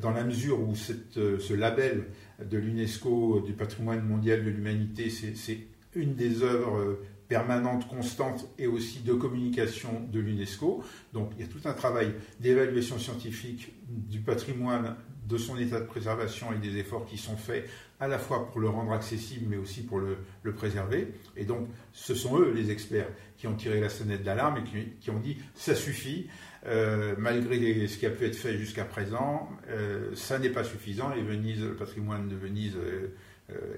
dans 0.00 0.10
la 0.10 0.24
mesure 0.24 0.60
où 0.60 0.74
cette, 0.74 1.14
ce 1.14 1.52
label 1.52 2.06
de 2.44 2.58
l'UNESCO 2.58 3.40
du 3.40 3.52
patrimoine 3.52 4.02
mondial 4.02 4.44
de 4.44 4.50
l'humanité. 4.50 5.10
C'est 5.10 5.58
une 5.94 6.14
des 6.14 6.42
œuvres 6.42 6.78
euh, 6.78 7.06
permanentes, 7.28 7.88
constantes 7.88 8.46
et 8.58 8.66
aussi 8.66 9.00
de 9.00 9.12
communication 9.12 10.06
de 10.12 10.20
l'UNESCO. 10.20 10.84
Donc 11.12 11.32
il 11.36 11.40
y 11.40 11.48
a 11.48 11.50
tout 11.50 11.66
un 11.66 11.72
travail 11.72 12.14
d'évaluation 12.40 12.98
scientifique 12.98 13.72
du 13.88 14.20
patrimoine, 14.20 14.96
de 15.28 15.36
son 15.38 15.58
état 15.58 15.80
de 15.80 15.86
préservation 15.86 16.52
et 16.52 16.58
des 16.58 16.78
efforts 16.78 17.06
qui 17.06 17.18
sont 17.18 17.36
faits 17.36 17.68
à 17.98 18.08
la 18.08 18.18
fois 18.18 18.46
pour 18.46 18.60
le 18.60 18.68
rendre 18.68 18.92
accessible 18.92 19.46
mais 19.48 19.56
aussi 19.56 19.82
pour 19.82 19.98
le, 19.98 20.18
préserver. 20.52 21.08
Et 21.36 21.44
donc 21.44 21.68
ce 21.92 22.14
sont 22.14 22.38
eux 22.38 22.52
les 22.54 22.70
experts 22.70 23.08
qui 23.36 23.46
ont 23.46 23.54
tiré 23.54 23.80
la 23.80 23.88
sonnette 23.88 24.22
d'alarme 24.22 24.58
et 24.58 24.94
qui, 25.00 25.10
ont 25.10 25.18
dit 25.18 25.38
ça 25.54 25.74
suffit, 25.74 26.28
euh, 26.66 27.14
malgré 27.18 27.86
ce 27.86 27.98
qui 27.98 28.06
a 28.06 28.10
pu 28.10 28.24
être 28.24 28.36
fait 28.36 28.56
jusqu'à 28.56 28.84
présent, 28.84 29.48
euh, 29.68 30.14
ça 30.14 30.38
n'est 30.38 30.50
pas 30.50 30.64
suffisant 30.64 31.12
et 31.14 31.22
Venise, 31.22 31.62
le 31.62 31.74
patrimoine 31.74 32.28
de 32.28 32.36
Venise 32.36 32.76
euh, 32.76 33.08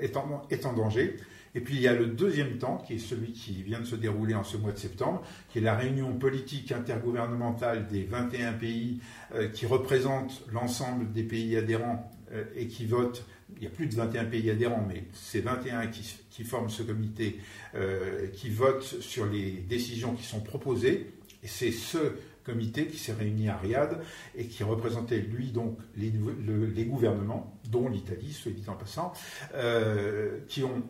est, 0.01 0.17
en, 0.17 0.47
est, 0.51 0.67
en, 0.67 0.73
danger. 0.73 1.17
Et 1.59 1.61
puis 1.61 1.75
il 1.75 1.81
y 1.81 1.89
a 1.89 1.93
le 1.93 2.07
deuxième 2.07 2.57
temps, 2.59 2.77
qui 2.87 2.95
est 2.95 2.99
celui 2.99 3.33
qui 3.33 3.65
vient 3.65 3.81
de 3.81 3.85
se 3.85 3.97
dérouler 3.97 4.37
en 4.37 4.45
ce 4.45 4.57
mois 4.57 4.71
de 4.71 4.79
septembre, 4.79 5.25
qui 5.49 5.59
est 5.59 5.61
la 5.61 5.75
réunion 5.75 6.13
politique 6.17 6.71
intergouvernementale 6.71 7.89
des 7.89 8.05
21 8.05 8.53
pays 8.53 9.01
qui 9.53 9.67
représentent 9.67 10.45
l'ensemble 10.53 11.11
des 11.11 11.25
pays 11.25 11.57
adhérents 11.57 12.13
et 12.55 12.69
qui 12.69 12.87
votent. 12.87 13.25
Il 13.57 13.65
y 13.65 13.67
a 13.67 13.71
plus 13.71 13.89
de 13.89 13.97
21 13.97 14.27
pays 14.27 14.49
adhérents, 14.53 14.87
mais 14.87 15.03
c'est 15.13 15.41
21 15.41 15.89
qui, 15.89 16.45
forment 16.45 16.71
ce 16.71 16.85
comité, 16.85 17.41
qui 18.35 18.51
votent 18.51 19.01
sur 19.01 19.27
les 19.27 19.51
décisions 19.69 20.15
qui 20.15 20.27
sont 20.27 20.41
proposées. 20.41 21.11
Et 21.43 21.49
c'est 21.49 21.73
ce 21.73 21.99
comité 22.45 22.87
qui 22.87 22.99
s'est 22.99 23.15
réuni 23.15 23.49
à 23.49 23.57
Riyad 23.57 24.01
et 24.37 24.47
qui 24.47 24.63
représentait, 24.63 25.19
lui, 25.19 25.51
donc, 25.51 25.77
les, 25.97 26.85
gouvernements, 26.85 27.53
dont 27.69 27.89
l'Italie, 27.89 28.33
soit 28.33 28.53
dit 28.53 28.69
en 28.69 28.75
passant, 28.75 29.13
euh, 29.55 30.39
qui 30.47 30.63
ont 30.63 30.85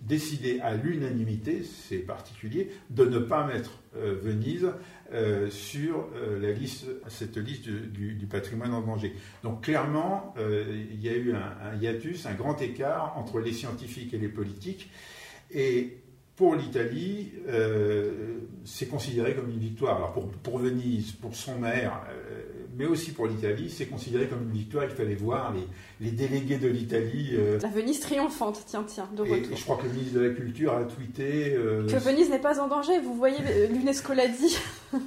décidé 0.00 0.60
à 0.60 0.74
l'unanimité, 0.74 1.62
c'est 1.64 1.98
particulier, 1.98 2.70
de 2.90 3.04
ne 3.04 3.18
pas 3.18 3.46
mettre 3.46 3.80
euh, 3.96 4.16
Venise 4.20 4.68
euh, 5.12 5.50
sur 5.50 6.08
liste, 6.40 6.86
cette 7.08 7.36
liste 7.36 7.68
du, 7.68 8.26
patrimoine 8.30 8.72
en 8.72 8.80
danger. 8.80 9.14
Donc 9.42 9.64
clairement, 9.64 10.34
il 10.38 11.00
y 11.00 11.08
a 11.08 11.14
eu 11.14 11.34
un, 11.34 11.76
hiatus, 11.80 12.26
un 12.26 12.34
grand 12.34 12.60
écart 12.62 13.18
entre 13.18 13.40
les 13.40 13.52
scientifiques 13.52 14.14
et 14.14 14.18
les 14.18 14.28
politiques. 14.28 14.90
Et 15.50 15.98
pour 16.36 16.54
l'Italie, 16.54 17.32
c'est 18.64 18.88
considéré 18.88 19.34
comme 19.34 19.50
une 19.50 19.58
victoire. 19.58 19.96
Alors 19.96 20.12
pour 20.42 20.58
Venise, 20.58 21.12
pour 21.12 21.34
son 21.36 21.58
maire, 21.58 22.00
mais 22.76 22.86
aussi 22.86 23.12
pour 23.12 23.26
l'Italie, 23.26 23.70
c'est 23.70 23.86
considéré 23.86 24.28
comme 24.28 24.42
une 24.42 24.52
victoire. 24.52 24.84
Il 24.84 24.90
fallait 24.90 25.14
voir 25.14 25.52
les, 25.52 25.66
les 26.00 26.10
délégués 26.10 26.56
de 26.56 26.68
l'Italie. 26.68 27.30
Euh, 27.34 27.58
la 27.60 27.68
Venise 27.68 28.00
triomphante, 28.00 28.62
tiens, 28.66 28.84
tiens, 28.86 29.08
de 29.14 29.22
retour. 29.22 29.52
Et, 29.52 29.56
je 29.56 29.62
crois 29.62 29.76
que 29.76 29.86
le 29.86 29.92
ministre 29.92 30.18
de 30.18 30.28
la 30.28 30.34
Culture 30.34 30.74
a 30.74 30.84
tweeté. 30.84 31.54
Euh, 31.54 31.86
que 31.86 31.96
Venise 31.96 32.30
n'est 32.30 32.38
pas 32.38 32.60
en 32.60 32.68
danger, 32.68 32.98
vous 33.00 33.14
voyez, 33.14 33.38
euh, 33.46 33.68
l'UNESCO 33.68 34.14
l'a 34.14 34.28
dit. 34.28 34.56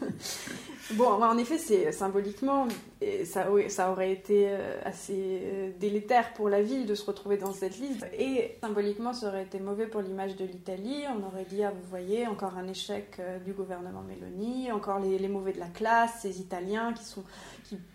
bon, 0.94 1.08
en 1.08 1.38
effet, 1.38 1.58
c'est 1.58 1.92
symboliquement, 1.92 2.68
et 3.01 3.25
ça, 3.25 3.50
aurait 3.92 4.12
été 4.12 4.50
assez 4.84 5.74
délétère 5.80 6.34
pour 6.34 6.50
la 6.50 6.62
ville 6.62 6.86
de 6.86 6.96
se 6.96 7.06
retrouver 7.06 7.38
dans 7.38 7.54
cette 7.54 7.77
liste. 7.80 8.06
Et 8.18 8.56
symboliquement, 8.62 9.13
ça 9.13 9.27
aurait 9.27 9.44
été 9.44 9.60
mauvais 9.60 9.88
pour 9.88 10.01
l'image 10.01 10.36
de 10.36 10.46
l'Italie. 10.46 11.04
On 11.15 11.25
aurait 11.25 11.46
dit, 11.46 11.63
ah, 11.63 11.72
vous 11.72 11.89
voyez, 11.89 12.27
encore 12.27 12.58
un 12.58 12.68
échec 12.68 13.20
du 13.44 13.54
gouvernement 13.54 14.01
Meloni, 14.01 14.72
encore 14.72 15.00
les, 15.00 15.27
mauvais 15.27 15.54
de 15.54 15.60
la 15.60 15.68
classe, 15.68 16.20
ces 16.22 16.39
Italiens 16.39 16.94
qui 16.94 17.04
sont 17.04 17.24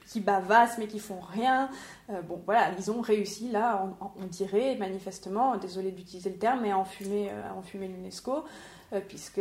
qui, 0.06 0.20
bavassent 0.20 0.78
mais 0.78 0.86
qui 0.86 0.98
font 0.98 1.20
rien. 1.20 1.70
Euh, 2.10 2.20
bon, 2.22 2.42
voilà, 2.44 2.70
ils 2.78 2.90
ont 2.90 3.00
réussi 3.00 3.50
là, 3.50 3.88
on, 4.00 4.26
dirait 4.26 4.76
manifestement, 4.76 5.56
désolé 5.56 5.92
d'utiliser 5.92 6.30
le 6.30 6.36
terme, 6.36 6.60
mais 6.62 6.72
à 6.72 6.78
enfumer, 6.78 7.30
euh, 7.30 7.86
l'UNESCO, 7.86 8.36
euh, 8.36 8.40
puisque 9.08 9.40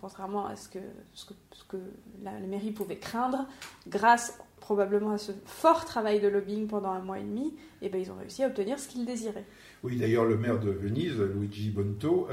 contrairement 0.00 0.46
à 0.46 0.56
ce 0.56 0.68
que, 0.68 0.78
ce 1.12 1.26
que, 1.68 1.76
la, 2.22 2.32
mairie 2.32 2.70
pouvait 2.70 2.98
craindre, 2.98 3.46
grâce 3.88 4.38
probablement 4.60 5.12
à 5.12 5.18
ce 5.18 5.32
fort 5.44 5.84
travail 5.84 6.20
de 6.20 6.28
lobbying 6.28 6.66
pendant 6.66 6.90
un 6.90 7.00
mois 7.00 7.18
et 7.18 7.24
demi, 7.24 7.54
eh 7.82 7.88
ben, 7.88 8.00
ils 8.00 8.10
ont 8.10 8.16
réussi 8.16 8.42
à 8.42 8.46
obtenir 8.46 8.78
ce 8.78 8.88
qu'ils 8.88 9.04
désiraient. 9.04 9.44
Oui, 9.82 9.96
d'ailleurs, 9.96 10.24
le 10.24 10.36
maire 10.36 10.58
de 10.58 10.70
Venise, 10.70 11.18
Luigi 11.18 11.70
Bonto, 11.70 12.28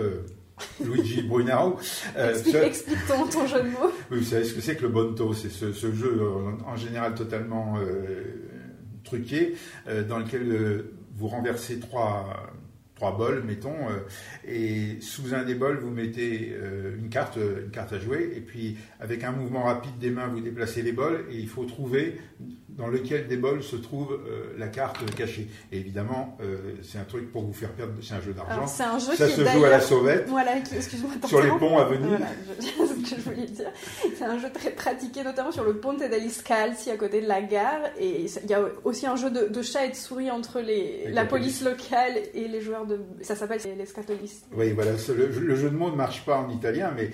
Luigi 0.84 1.22
Brunaro. 1.28 1.80
Euh, 2.18 2.34
explique, 2.64 2.98
ton, 3.08 3.48
jeu 3.48 3.64
de 3.64 3.70
mots. 3.70 3.92
Oui, 4.12 4.20
vous 4.20 4.24
savez 4.24 4.44
ce 4.44 4.54
que 4.54 4.62
c'est 4.62 4.76
que 4.76 4.84
le 4.84 4.90
bonto 4.90 5.34
C'est 5.34 5.50
ce, 5.50 5.72
jeu 5.74 6.22
en, 6.66 6.76
général 6.76 7.16
totalement 7.16 7.76
euh, 7.78 8.24
truqué 9.04 9.56
euh, 9.88 10.04
dans 10.04 10.20
lequel 10.20 10.86
vous 11.16 11.28
renversez 11.28 11.80
trois, 11.80 12.52
trois 13.04 13.18
bols, 13.18 13.44
mettons, 13.46 13.76
et 14.48 14.98
sous 15.02 15.34
un 15.34 15.44
des 15.44 15.56
bols, 15.56 15.80
vous 15.80 15.90
mettez 15.90 16.56
une, 16.98 17.10
carte, 17.10 17.36
une 17.38 17.70
carte 17.70 17.92
à 17.92 18.00
jouer, 18.00 18.32
et 18.34 18.40
puis 18.40 18.78
avec 19.02 19.26
un 19.26 19.34
mouvement 19.34 19.64
rapide 19.64 19.98
des 20.00 20.10
mains, 20.10 20.28
vous 20.28 20.40
déplacez 20.40 20.82
les 20.82 20.94
bols, 20.94 21.26
et 21.30 21.36
il 21.36 21.50
faut 21.50 21.66
trouver 21.66 22.16
dans 22.78 22.88
lequel 22.88 23.28
des 23.28 23.38
bols 23.38 23.64
se 23.64 23.76
trouve 23.76 24.14
euh, 24.14 24.54
la 24.58 24.68
carte 24.68 25.04
cachée. 25.16 25.48
Et 25.72 25.78
évidemment, 25.78 26.38
euh, 26.42 26.58
c'est 26.82 26.98
un 26.98 27.04
truc 27.04 27.32
pour 27.32 27.44
vous 27.44 27.54
faire 27.54 27.72
perdre. 27.72 27.94
C'est 28.02 28.16
un 28.16 28.22
jeu 28.22 28.34
d'argent. 28.34 28.68
C'est 28.68 28.84
un 28.84 29.00
jeu 29.00 29.16
Ça 29.16 29.28
se 29.28 29.46
joue 29.46 29.64
à 29.64 29.70
la 29.70 29.80
sauvette. 29.80 30.28
Voilà, 30.28 30.58
excuse-moi. 30.58 31.12
Sur 31.28 31.42
les 31.42 31.50
ponts 31.50 31.78
à 31.78 31.86
venir. 31.86 32.10
Voilà, 32.10 32.28
ce 32.60 33.16
que 33.16 33.22
je 33.22 33.30
voulais 33.30 33.46
dire. 33.46 33.72
C'est 34.18 34.26
un 34.26 34.40
jeu 34.40 34.50
très 34.52 34.72
pratiqué, 34.72 35.24
notamment 35.24 35.52
sur 35.52 35.64
le 35.64 35.78
Ponte 35.78 36.00
degli 36.00 36.30
Scalzi, 36.30 36.90
à 36.90 36.98
côté 36.98 37.22
de 37.22 37.28
la 37.28 37.42
gare. 37.42 37.82
Et 38.00 38.26
il 38.26 38.50
y 38.50 38.54
a 38.54 38.62
aussi 38.84 39.06
un 39.06 39.16
jeu 39.16 39.30
de, 39.30 39.48
de 39.48 39.62
chat 39.62 39.86
et 39.86 39.90
de 39.90 39.96
souris 39.96 40.32
entre 40.32 40.60
les, 40.60 41.10
la 41.12 41.26
police 41.26 41.64
locale 41.64 42.18
et 42.34 42.48
les 42.48 42.62
joueurs 42.62 42.86
de. 42.86 42.93
Ça 43.22 43.36
s'appelle 43.36 43.60
les 43.78 43.86
scatolistes. 43.86 44.46
Oui, 44.54 44.72
voilà. 44.72 44.92
Le, 44.92 45.28
le, 45.28 45.56
jeu 45.56 45.70
de 45.70 45.76
mots 45.76 45.92
ne 45.92 45.96
marche 45.96 46.26
pas 46.26 46.38
en 46.38 46.50
italien, 46.50 46.94
mais 46.96 47.12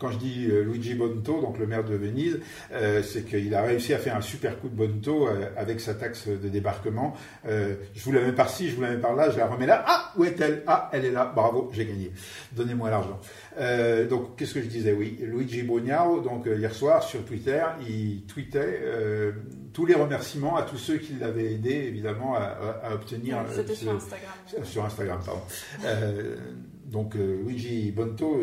quand 0.00 0.10
je 0.10 0.18
dis 0.18 0.46
euh, 0.50 0.62
Luigi 0.62 0.94
Bonto, 0.94 1.40
donc 1.40 1.58
le 1.58 1.66
maire 1.66 1.84
de 1.84 1.94
Venise, 1.94 2.40
euh, 2.72 3.02
c'est 3.02 3.24
qu'il 3.24 3.54
a 3.54 3.62
réussi 3.62 3.92
à 3.94 3.98
faire 3.98 4.16
un 4.16 4.20
super 4.20 4.58
coup 4.58 4.68
de 4.68 4.74
Bonto 4.74 5.28
euh, 5.28 5.50
avec 5.56 5.80
sa 5.80 5.94
taxe 5.94 6.26
de 6.26 6.48
débarquement. 6.48 7.14
je 7.44 8.02
vous 8.02 8.12
la 8.12 8.22
mets 8.22 8.32
par-ci, 8.32 8.70
je 8.70 8.76
vous 8.76 8.82
la 8.82 8.90
mets 8.90 9.00
par-là, 9.00 9.30
je 9.30 9.36
la 9.36 9.46
remets 9.46 9.66
là. 9.66 9.84
Ah, 9.86 10.12
où 10.16 10.24
est-elle? 10.24 10.62
Ah, 10.66 10.90
elle 10.92 11.04
est 11.04 11.10
là. 11.10 11.30
Bravo, 11.34 11.70
j'ai 11.72 11.86
gagné. 11.86 12.10
Donnez-moi 12.52 12.90
l'argent. 12.90 13.20
donc, 14.08 14.36
qu'est-ce 14.36 14.54
que 14.54 14.62
je 14.62 14.66
disais? 14.66 14.92
Oui, 14.92 15.18
Luigi 15.20 15.62
Bognaro, 15.62 16.20
donc 16.20 16.46
hier 16.46 16.74
soir 16.74 17.02
sur 17.02 17.24
Twitter, 17.24 17.62
il 17.86 18.22
tweetait 18.26 18.80
tous 19.72 19.86
les 19.86 19.94
remerciements 19.94 20.56
à 20.56 20.62
tous 20.62 20.78
ceux 20.78 20.96
qui 20.98 21.14
l'avaient 21.14 21.52
aidé, 21.52 21.72
évidemment, 21.72 22.36
à, 22.36 22.92
obtenir. 22.92 23.44
C'était 23.54 23.74
sur 23.74 23.92
Instagram. 23.92 24.32
Sur 24.64 24.84
Instagram, 24.84 25.20
pardon. 25.24 25.42
donc, 26.86 27.14
Luigi 27.14 27.90
Bonto 27.92 28.40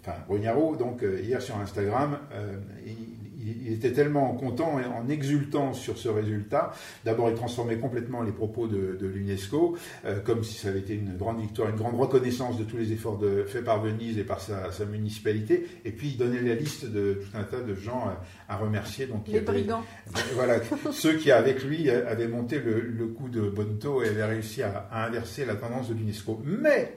enfin 0.00 0.18
Brugnaro, 0.28 0.76
donc 0.76 1.02
euh, 1.02 1.20
hier 1.20 1.40
sur 1.42 1.56
Instagram, 1.58 2.18
euh, 2.32 2.56
il, 2.86 3.72
était 3.72 3.92
tellement 3.92 4.34
content 4.34 4.78
et 4.78 4.84
en 4.84 5.08
exultant 5.08 5.72
sur 5.72 5.96
ce 5.96 6.08
résultat. 6.08 6.72
D'abord, 7.04 7.30
il 7.30 7.36
transformait 7.36 7.78
complètement 7.78 8.22
les 8.22 8.32
propos 8.32 8.66
de, 8.66 8.98
l'UNESCO, 9.00 9.76
euh, 10.04 10.20
comme 10.20 10.44
si 10.44 10.58
ça 10.58 10.68
avait 10.68 10.80
été 10.80 10.94
une 10.94 11.16
grande 11.16 11.40
victoire, 11.40 11.70
une 11.70 11.76
grande 11.76 11.98
reconnaissance 11.98 12.58
de 12.58 12.64
tous 12.64 12.76
les 12.76 12.92
efforts 12.92 13.16
de, 13.16 13.44
faits 13.44 13.64
par 13.64 13.80
Venise 13.80 14.18
et 14.18 14.24
par 14.24 14.40
sa, 14.40 14.84
municipalité. 14.84 15.66
Et 15.84 15.92
puis, 15.92 16.08
il 16.08 16.16
donnait 16.18 16.42
la 16.42 16.54
liste 16.54 16.84
de 16.84 17.14
tout 17.14 17.36
un 17.36 17.44
tas 17.44 17.60
de 17.60 17.74
gens 17.74 18.12
à, 18.48 18.56
remercier. 18.56 19.06
Donc, 19.06 19.26
les 19.28 19.40
brigands. 19.40 19.84
Voilà, 20.34 20.60
ceux 20.92 21.14
qui, 21.14 21.30
avec 21.30 21.64
lui, 21.64 21.88
avaient 21.90 22.28
monté 22.28 22.58
le, 22.58 23.06
coup 23.06 23.28
de 23.28 23.48
Bonto 23.48 24.02
et 24.02 24.08
avaient 24.08 24.24
réussi 24.24 24.62
à, 24.62 24.88
à 24.90 25.06
inverser 25.06 25.44
la 25.44 25.54
tendance 25.54 25.88
de 25.88 25.94
l'UNESCO. 25.94 26.40
Mais 26.44 26.92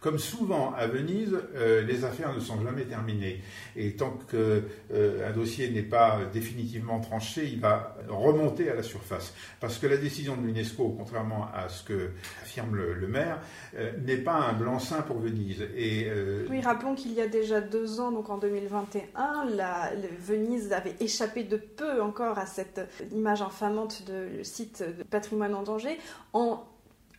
comme 0.00 0.18
souvent 0.18 0.72
à 0.74 0.86
Venise, 0.86 1.36
euh, 1.56 1.82
les 1.82 2.04
affaires 2.04 2.32
ne 2.32 2.40
sont 2.40 2.62
jamais 2.62 2.84
terminées. 2.84 3.42
Et 3.76 3.96
tant 3.96 4.10
qu'un 4.30 4.62
euh, 4.92 5.32
dossier 5.32 5.70
n'est 5.70 5.82
pas 5.82 6.20
définitivement 6.32 7.00
tranché, 7.00 7.46
il 7.46 7.60
va 7.60 7.96
remonter 8.08 8.70
à 8.70 8.74
la 8.74 8.82
surface. 8.82 9.34
Parce 9.60 9.78
que 9.78 9.86
la 9.86 9.96
décision 9.96 10.36
de 10.36 10.42
l'UNESCO, 10.42 10.94
contrairement 10.96 11.48
à 11.52 11.68
ce 11.68 11.82
que 11.82 12.10
affirme 12.42 12.76
le, 12.76 13.08
maire, 13.08 13.40
euh, 13.76 13.92
n'est 14.04 14.18
pas 14.18 14.34
un 14.34 14.52
blanc-seing 14.52 15.02
pour 15.02 15.18
Venise. 15.18 15.62
Et, 15.76 16.08
oui, 16.48 16.60
rappelons 16.60 16.94
qu'il 16.94 17.12
y 17.12 17.20
a 17.20 17.28
déjà 17.28 17.60
deux 17.60 18.00
ans, 18.00 18.12
donc 18.12 18.30
en 18.30 18.38
2021, 18.38 19.46
la, 19.56 19.90
Venise 20.20 20.72
avait 20.72 20.94
échappé 21.00 21.44
de 21.44 21.56
peu 21.56 22.00
encore 22.02 22.38
à 22.38 22.46
cette 22.46 22.80
image 23.12 23.42
infamante 23.42 24.04
de 24.06 24.42
site 24.42 24.84
de 24.96 25.02
patrimoine 25.02 25.54
en 25.54 25.62
danger 25.62 25.98
en 26.32 26.64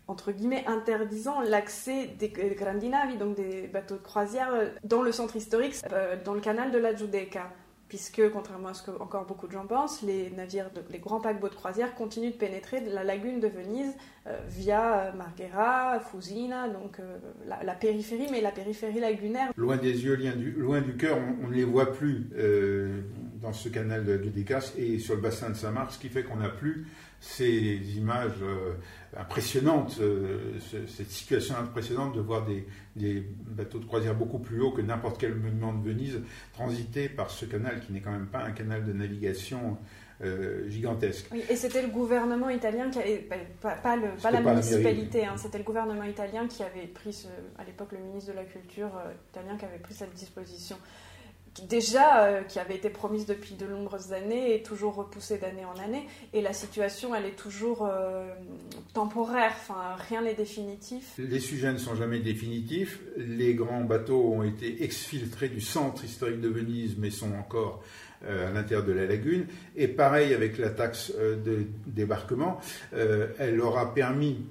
entre 0.10 0.32
guillemets, 0.32 0.64
interdisant 0.66 1.40
l'accès 1.42 2.08
des 2.18 2.30
grandi 2.30 2.90
navi, 2.90 3.18
donc 3.18 3.36
des 3.36 3.68
bateaux 3.68 3.96
de 3.96 4.02
croisière, 4.02 4.50
euh, 4.54 4.70
dans 4.84 5.04
le 5.04 5.12
centre 5.12 5.36
historique, 5.36 5.76
euh, 5.94 6.16
dans 6.26 6.34
le 6.34 6.42
canal 6.42 6.72
de 6.72 6.80
la 6.80 6.96
Giudecca. 6.96 7.54
Puisque, 7.88 8.22
contrairement 8.32 8.70
à 8.70 8.74
ce 8.76 8.84
que 8.84 8.92
encore 9.02 9.26
beaucoup 9.26 9.48
de 9.48 9.52
gens 9.52 9.66
pensent, 9.66 10.04
les 10.04 10.30
navires, 10.32 10.70
les 10.92 11.00
grands 11.00 11.20
paquebots 11.20 11.50
de 11.50 11.56
croisière 11.56 11.96
continuent 11.96 12.32
de 12.32 12.38
pénétrer 12.38 12.82
de 12.82 12.92
la 12.92 13.04
lagune 13.04 13.40
de 13.40 13.48
Venise 13.48 13.96
euh, 14.28 14.38
via 14.48 15.12
Marghera, 15.18 16.00
Fusina, 16.00 16.70
donc 16.70 17.00
la, 17.48 17.74
périphérie, 17.74 18.28
mais 18.32 18.42
la 18.42 18.52
périphérie 18.52 19.00
lagunaire. 19.00 19.52
Loin 19.58 19.78
des 19.78 20.06
yeux, 20.06 20.20
loin 20.58 20.82
du, 20.82 20.98
cœur, 20.98 21.18
on, 21.44 21.48
ne 21.48 21.54
les 21.54 21.64
voit 21.64 21.92
plus 21.92 22.30
dans 23.42 23.54
ce 23.54 23.70
canal 23.70 24.06
de 24.06 24.22
Giudecca 24.22 24.60
et 24.78 25.00
sur 25.00 25.16
le 25.16 25.22
bassin 25.22 25.50
de 25.50 25.56
Saint-Marc, 25.56 25.94
ce 25.94 26.00
qui 26.00 26.10
fait 26.10 26.24
qu'on 26.24 26.36
n'a 26.36 26.50
plus 26.50 26.86
ces 27.20 27.98
images 27.98 28.44
impressionnante, 29.18 29.98
euh, 30.02 30.60
cette 30.60 31.10
situation 31.10 31.56
impressionnante 31.58 32.16
de 32.16 32.22
voir 32.22 32.46
des, 32.46 32.66
bateaux 33.48 33.80
de 33.80 33.86
croisière 33.86 34.16
beaucoup 34.16 34.40
plus 34.40 34.62
hauts 34.62 34.72
que 34.72 34.82
n'importe 34.82 35.20
quel 35.20 35.36
monument 35.36 35.74
de 35.74 35.88
Venise 35.88 36.22
transiter 36.54 37.10
par 37.10 37.30
ce 37.32 37.46
canal 37.46 37.80
qui 37.80 37.94
n'est 37.94 38.02
quand 38.02 38.12
même 38.12 38.28
pas 38.28 38.44
un 38.44 38.52
canal 38.52 38.86
de 38.86 38.94
navigation 38.94 39.78
euh, 40.22 40.70
gigantesque. 40.70 41.28
Oui, 41.32 41.44
et 41.50 41.56
c'était 41.56 41.82
le 41.82 41.88
gouvernement 41.88 42.50
italien 42.50 42.90
qui 42.90 43.00
avait, 43.00 43.26
pas, 43.62 43.76
pas, 43.76 43.98
la 44.32 44.42
municipalité, 44.42 45.26
hein, 45.26 45.36
c'était 45.38 45.60
le 45.60 45.64
gouvernement 45.64 46.04
italien 46.04 46.46
qui 46.48 46.62
avait 46.62 46.88
pris, 46.88 47.26
à 47.58 47.64
l'époque 47.64 47.94
le 47.94 48.00
ministre 48.00 48.32
de 48.32 48.36
la 48.36 48.44
Culture 48.44 48.92
euh, 48.98 49.14
italien 49.32 49.58
qui 49.58 49.66
avait 49.66 49.80
pris 49.80 49.94
cette 49.94 50.14
disposition 50.14 50.78
déjà 51.68 52.26
euh, 52.26 52.42
qui 52.44 52.60
avait 52.60 52.76
été 52.76 52.90
promise 52.90 53.26
depuis 53.26 53.56
de 53.56 53.66
nombreuses 53.66 54.14
années 54.14 54.56
et 54.56 54.64
toujours 54.64 54.96
repoussée 54.96 55.38
d'année 55.38 55.66
en 55.66 55.80
année. 55.80 56.08
Et 56.34 56.42
la 56.42 56.54
situation, 56.54 57.16
elle 57.16 57.26
est 57.26 57.36
toujours 57.36 57.86
euh, 57.86 58.28
temporaire, 58.94 59.54
enfin, 59.56 59.96
rien 60.10 60.22
n'est 60.22 60.34
définitif. 60.34 61.14
Les 61.18 61.40
sujets 61.40 61.72
ne 61.72 61.78
sont 61.78 61.96
jamais 61.96 62.20
définitifs. 62.20 63.00
Les 63.18 63.54
grands 63.54 63.84
bateaux 63.84 64.34
ont 64.34 64.44
été 64.44 64.84
exfiltrés 64.84 65.50
du 65.50 65.62
centre 65.62 66.04
historique 66.04 66.42
de 66.42 66.50
Venise, 66.50 66.96
mais 66.98 67.10
sont 67.10 67.34
encore 67.34 67.84
euh, 68.26 68.50
à 68.50 68.52
l'intérieur 68.52 68.86
de 68.86 68.94
la 68.94 69.06
lagune. 69.06 69.46
Et 69.76 69.88
pareil 69.88 70.34
avec 70.34 70.58
la 70.58 70.70
taxe 70.70 71.14
de 71.16 71.66
débarquement, 71.88 72.60
elle 72.92 73.62
aura 73.62 73.94
permis 73.94 74.46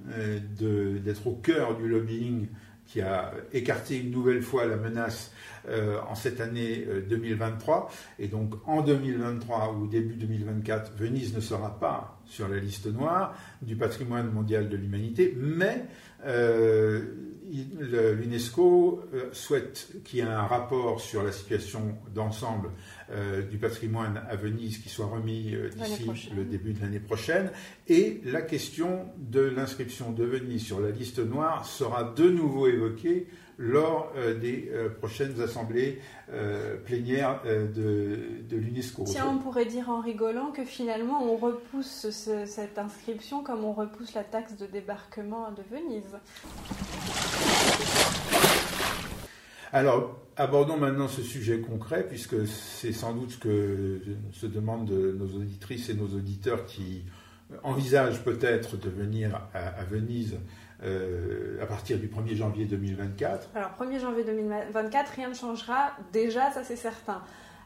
d'être 0.59 1.27
au 1.27 1.33
cœur 1.33 1.77
du 1.77 1.87
lobbying 1.87 2.47
qui 2.89 3.01
a 3.01 3.31
écarté 3.53 3.99
une 3.99 4.09
nouvelle 4.09 4.41
fois 4.41 4.65
la 4.65 4.75
menace 4.75 5.31
euh, 5.69 5.99
en 6.09 6.15
cette 6.15 6.41
année 6.41 6.85
2023. 7.07 7.89
Euh, 7.91 8.23
Et 8.23 8.27
donc 8.27 8.55
en 8.65 8.81
2023 8.81 9.75
ou 9.75 9.87
début 9.87 10.15
2024, 10.15 10.93
Venise 10.97 11.35
ne 11.35 11.39
sera 11.39 11.79
pas 11.79 12.19
sur 12.25 12.47
la 12.47 12.57
liste 12.57 12.87
noire 12.87 13.37
du 13.61 13.75
patrimoine 13.75 14.31
mondial 14.31 14.69
de 14.69 14.75
l'humanité, 14.75 15.35
mais 15.37 15.85
euh, 16.25 17.28
l'UNESCO 17.79 19.03
souhaite 19.31 19.89
qu'il 20.03 20.19
y 20.19 20.21
ait 20.21 20.25
un 20.25 20.43
rapport 20.43 21.01
sur 21.01 21.23
la 21.23 21.31
situation 21.31 21.97
d'ensemble 22.13 22.71
du 23.49 23.57
patrimoine 23.57 24.21
à 24.29 24.35
Venise 24.35 24.77
qui 24.77 24.89
soit 24.89 25.07
remis 25.07 25.55
d'ici 25.75 26.31
le 26.35 26.43
début 26.45 26.73
de 26.73 26.81
l'année 26.81 26.99
prochaine. 26.99 27.51
Et 27.87 28.21
la 28.25 28.41
question 28.41 29.07
de 29.17 29.41
l'inscription 29.41 30.11
de 30.11 30.23
Venise 30.23 30.63
sur 30.63 30.79
la 30.79 30.91
liste 30.91 31.19
noire 31.19 31.65
sera 31.65 32.03
de 32.03 32.29
nouveau 32.29 32.67
évoquée 32.67 33.27
lors 33.59 34.13
euh, 34.15 34.39
des 34.39 34.71
euh, 34.71 34.87
prochaines 34.89 35.39
assemblées 35.41 36.01
euh, 36.31 36.77
plénières 36.77 37.41
de, 37.43 38.55
l'UNESCO. 38.55 39.03
Tiens, 39.05 39.27
on 39.27 39.37
pourrait 39.37 39.65
dire 39.65 39.89
en 39.89 39.99
rigolant 39.99 40.51
que 40.51 40.63
finalement 40.63 41.21
on 41.23 41.35
repousse 41.35 42.09
cette 42.09 42.79
inscription 42.79 43.43
comme 43.43 43.65
on 43.65 43.73
repousse 43.73 44.13
la 44.13 44.23
taxe 44.23 44.55
de 44.55 44.65
débarquement 44.65 45.51
de 45.51 45.61
Venise. 45.69 46.17
Alors, 49.71 50.17
abordons 50.37 50.77
maintenant 50.77 51.07
ce 51.07 51.21
sujet 51.21 51.59
concret, 51.59 52.07
puisque 52.07 52.47
c'est 52.47 52.93
sans 52.93 53.13
doute 53.13 53.31
ce 53.31 53.37
que 53.37 54.01
se 54.31 54.47
demandent 54.47 54.89
nos 54.89 55.37
auditrices 55.37 55.89
et 55.89 55.93
nos 55.93 56.07
auditeurs 56.07 56.65
qui 56.65 57.03
envisagent 57.63 58.23
peut-être 58.23 58.77
de 58.77 58.89
venir 58.89 59.41
à 59.53 59.83
Venise 59.83 60.37
euh, 60.83 61.61
à 61.61 61.65
partir 61.65 61.97
du 61.97 62.07
1er 62.07 62.35
janvier 62.35 62.65
2024 62.65 63.49
Alors 63.55 63.71
1er 63.79 63.99
janvier 63.99 64.23
2024, 64.23 65.09
rien 65.13 65.29
ne 65.29 65.33
changera. 65.33 65.91
Déjà, 66.13 66.51
ça 66.51 66.63
c'est 66.63 66.75
certain. 66.75 67.21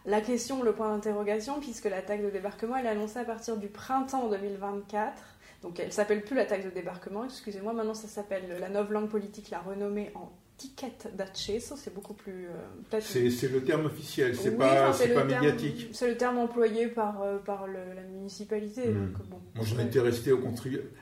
La 0.06 0.20
question, 0.20 0.64
le 0.64 0.74
point 0.74 0.90
d'interrogation, 0.94 1.60
puisque 1.60 1.86
la 1.86 2.02
taxe 2.02 2.24
de 2.24 2.30
débarquement, 2.30 2.76
elle 2.76 2.86
est 2.86 2.90
annoncée 2.90 3.20
à 3.20 3.24
partir 3.24 3.58
du 3.58 3.68
printemps 3.68 4.30
2024. 4.30 5.14
Donc 5.62 5.80
elle 5.80 5.94
s'appelle 5.94 6.24
plus 6.24 6.36
la 6.36 6.46
taxe 6.46 6.66
de 6.66 6.70
débarquement, 6.72 7.24
excusez-moi, 7.24 7.72
maintenant 7.72 7.94
ça 7.94 8.10
s'appelle 8.10 8.58
la 8.60 8.68
nouvelle 8.68 8.92
langue 8.92 9.10
politique, 9.10 9.50
la 9.50 9.60
renommée 9.60 10.12
en 10.14 10.30
ticket 10.58 11.10
d'accesso, 11.14 11.76
c'est 11.76 11.94
beaucoup 11.94 12.14
plus. 12.14 12.48
Euh, 12.48 13.00
c'est 13.02 13.52
le 13.52 13.64
terme 13.64 13.86
officiel, 13.86 14.36
c'est 14.36 14.58
pas, 14.58 14.92
pas 14.92 15.24
médiatique. 15.24 15.90
C'est 15.94 16.08
le 16.08 16.18
terme 16.18 16.38
employé 16.38 16.88
par, 16.88 17.22
euh, 17.22 17.38
par 17.38 17.68
la 17.68 18.02
municipalité. 18.04 18.88
Hmm. 18.88 19.14
bon, 19.30 19.40
Moi, 19.56 19.66
je 19.66 19.76
m'étais 19.76 20.00
resté 20.00 20.32
au 20.32 20.40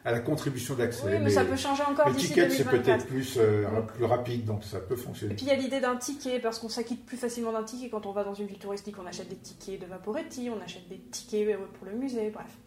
à 0.05 0.11
la 0.11 0.19
contribution 0.19 0.75
d'accès. 0.75 1.03
Oui, 1.05 1.19
mais, 1.21 1.29
ça 1.29 1.43
peut 1.43 1.57
changer 1.57 1.83
encore 1.83 2.09
Le 2.09 2.15
ticket, 2.15 2.49
c'est 2.49 2.67
peut-être 2.67 3.05
plus, 3.05 3.37
euh, 3.37 3.65
plus 3.81 4.05
rapide, 4.05 4.45
donc 4.45 4.63
ça 4.63 4.79
peut 4.79 4.95
fonctionner. 4.95 5.33
Et 5.33 5.35
puis 5.35 5.45
il 5.45 5.49
y 5.49 5.51
a 5.51 5.55
l'idée 5.55 5.81
d'un 5.81 5.97
ticket, 5.97 6.39
parce 6.39 6.59
qu'on 6.59 6.69
s'acquitte 6.69 7.05
plus 7.05 7.17
facilement 7.17 7.51
d'un 7.51 7.63
ticket 7.63 7.89
quand 7.89 8.05
on 8.05 8.11
va 8.11 8.23
dans 8.23 8.33
une 8.33 8.47
ville 8.47 8.59
touristique. 8.59 8.95
On 9.01 9.05
achète 9.05 9.29
des 9.29 9.35
tickets 9.35 9.81
de 9.81 9.85
Vaporetti, 9.85 10.49
on 10.49 10.61
achète 10.63 10.87
des 10.87 10.99
tickets 11.11 11.57
pour 11.77 11.87
le 11.87 11.97
musée, 11.97 12.29
bref. 12.29 12.57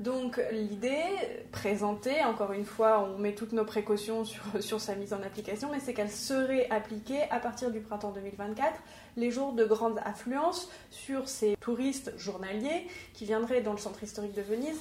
Donc 0.00 0.40
l'idée, 0.52 1.02
présentée, 1.50 2.22
encore 2.22 2.52
une 2.52 2.64
fois, 2.64 3.00
on 3.00 3.18
met 3.18 3.34
toutes 3.34 3.52
nos 3.52 3.64
précautions 3.64 4.24
sur, 4.60 4.80
sa 4.80 4.94
mise 4.94 5.12
en 5.12 5.22
application, 5.22 5.70
mais 5.72 5.80
c'est 5.80 5.92
qu'elle 5.92 6.10
serait 6.10 6.68
appliquée 6.70 7.22
à 7.30 7.40
partir 7.40 7.70
du 7.70 7.80
printemps 7.80 8.12
2024, 8.12 8.74
les 9.16 9.30
jours 9.30 9.52
de 9.52 9.64
grande 9.64 9.98
affluence 10.04 10.70
sur 10.90 11.28
ces 11.28 11.56
touristes 11.56 12.12
journaliers 12.16 12.86
qui 13.12 13.24
viendraient 13.24 13.60
dans 13.60 13.72
le 13.72 13.78
centre 13.78 14.02
historique 14.04 14.34
de 14.34 14.42
Venise, 14.42 14.80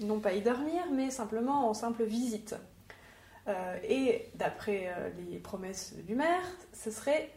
non 0.00 0.20
pas 0.20 0.32
y 0.32 0.40
dormir, 0.40 0.84
mais 0.90 1.10
simplement 1.10 1.68
en 1.68 1.74
simple 1.74 2.04
visite. 2.04 2.54
Euh, 3.48 3.76
et 3.86 4.30
d'après 4.34 4.88
euh, 4.88 5.10
les 5.30 5.38
promesses 5.38 5.94
du 6.06 6.14
maire, 6.14 6.42
ce 6.72 6.90
serait 6.90 7.30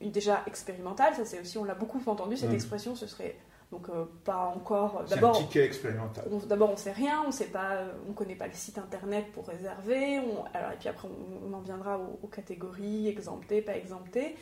déjà 0.00 0.42
expérimental, 0.46 1.14
ça 1.14 1.24
c'est 1.24 1.38
aussi, 1.38 1.58
on 1.58 1.64
l'a 1.64 1.74
beaucoup 1.74 2.02
entendu 2.06 2.36
cette 2.36 2.50
mmh. 2.50 2.54
expression, 2.54 2.96
ce 2.96 3.06
serait 3.06 3.36
donc 3.72 3.88
euh, 3.88 4.04
pas 4.24 4.52
encore. 4.54 5.02
D'abord, 5.08 5.36
un 5.36 5.40
ticket 5.40 5.64
expérimental. 5.64 6.24
D'abord, 6.46 6.70
on 6.70 6.76
sait 6.76 6.92
rien, 6.92 7.24
on 7.26 7.32
sait 7.32 7.46
pas, 7.46 7.72
euh, 7.72 7.92
on 8.08 8.12
connaît 8.12 8.36
pas 8.36 8.46
le 8.46 8.52
site 8.52 8.76
internet 8.76 9.32
pour 9.32 9.48
réserver. 9.48 10.18
alors, 10.52 10.72
et 10.72 10.76
puis 10.78 10.88
après, 10.88 11.08
on, 11.08 11.52
en 11.54 11.60
viendra 11.60 11.98
aux, 12.22 12.26
catégories 12.28 13.08
exemptées, 13.08 13.62
pas 13.62 13.76
exemptées. 13.76 14.36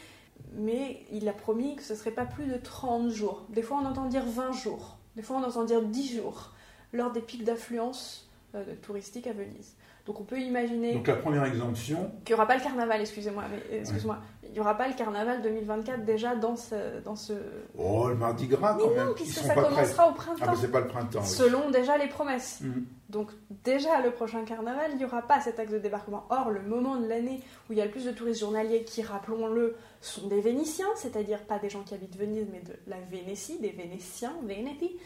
Mais 0.55 1.05
il 1.13 1.29
a 1.29 1.33
promis 1.33 1.77
que 1.77 1.83
ce 1.83 1.95
serait 1.95 2.11
pas 2.11 2.25
plus 2.25 2.47
de 2.47 2.57
30 2.57 3.11
jours. 3.11 3.47
Des 3.51 3.63
fois, 3.63 3.79
on 3.81 3.87
entend 3.87 4.07
dire 4.07 4.25
20 4.27 4.53
jours. 4.53 4.99
Des 5.15 5.23
fois, 5.23 5.37
on 5.37 5.45
entend 5.45 5.65
dire 5.65 5.83
10 5.83 6.17
jours 6.17 6.51
lors 6.93 7.13
des 7.13 7.21
pics 7.21 7.45
d'affluence 7.45 8.29
euh, 8.57 8.65
touristique 8.83 9.29
à 9.29 9.33
Venise. 9.33 9.77
Donc 10.07 10.21
on 10.21 10.25
peut 10.25 10.41
imaginer. 10.41 10.95
Donc 10.95 11.07
la 11.07 11.17
première 11.17 11.45
exemption. 11.45 12.11
Qu'il 12.25 12.35
n'y 12.35 12.39
aura 12.39 12.47
pas 12.47 12.57
le 12.57 12.63
carnaval, 12.63 13.01
excusez-moi, 13.01 13.45
mais 13.51 13.79
excuse-moi 13.79 14.19
il 14.51 14.55
n'y 14.55 14.61
aura 14.61 14.77
pas 14.77 14.89
le 14.89 14.95
carnaval 14.95 15.43
2024 15.43 16.05
déjà 16.05 16.35
dans 16.35 16.57
ce. 16.57 17.01
Dans 17.05 17.15
ce... 17.15 17.35
Oh, 17.79 18.09
le 18.09 18.17
Mardi 18.17 18.49
Gras 18.49 18.77
quand 18.79 18.91
même. 18.91 19.07
Non, 19.07 19.15
puisque 19.15 19.39
ça 19.39 19.55
commencera 19.55 20.09
au 20.09 20.13
printemps. 20.13 20.45
Ah, 20.45 20.51
mais 20.51 20.57
c'est 20.61 20.73
pas 20.73 20.81
le 20.81 20.89
printemps. 20.89 21.23
Selon 21.23 21.71
déjà 21.71 21.97
les 21.99 22.09
promesses. 22.09 22.61
Mhm. 22.63 22.85
Donc, 23.11 23.31
déjà 23.65 24.01
le 24.03 24.11
prochain 24.11 24.45
carnaval, 24.45 24.91
il 24.93 24.99
n'y 24.99 25.05
aura 25.05 25.23
pas 25.23 25.41
cet 25.41 25.61
acte 25.61 25.73
de 25.73 25.79
débarquement. 25.79 26.27
Or, 26.31 26.51
le 26.51 26.63
moment 26.63 26.97
de 26.97 27.07
l'année 27.07 27.41
où 27.69 27.73
il 27.73 27.79
y 27.79 27.81
a 27.81 27.85
le 27.85 27.91
plus 27.91 28.05
de 28.05 28.11
touristes 28.11 28.41
journaliers 28.41 28.83
qui, 28.83 29.03
rappelons-le, 29.03 29.77
sont 30.01 30.27
des 30.27 30.41
Vénitiens, 30.41 30.91
c'est-à-dire 30.97 31.41
pas 31.45 31.59
des 31.59 31.71
gens 31.71 31.83
qui 31.83 31.95
habitent 31.95 32.17
Venise, 32.17 32.47
mais 32.53 32.61
de 32.61 32.77
la 32.89 33.01
Vénétie, 33.11 33.59
des 33.59 33.71
Vénétiens, 33.71 34.35
Veneti, 34.43 34.97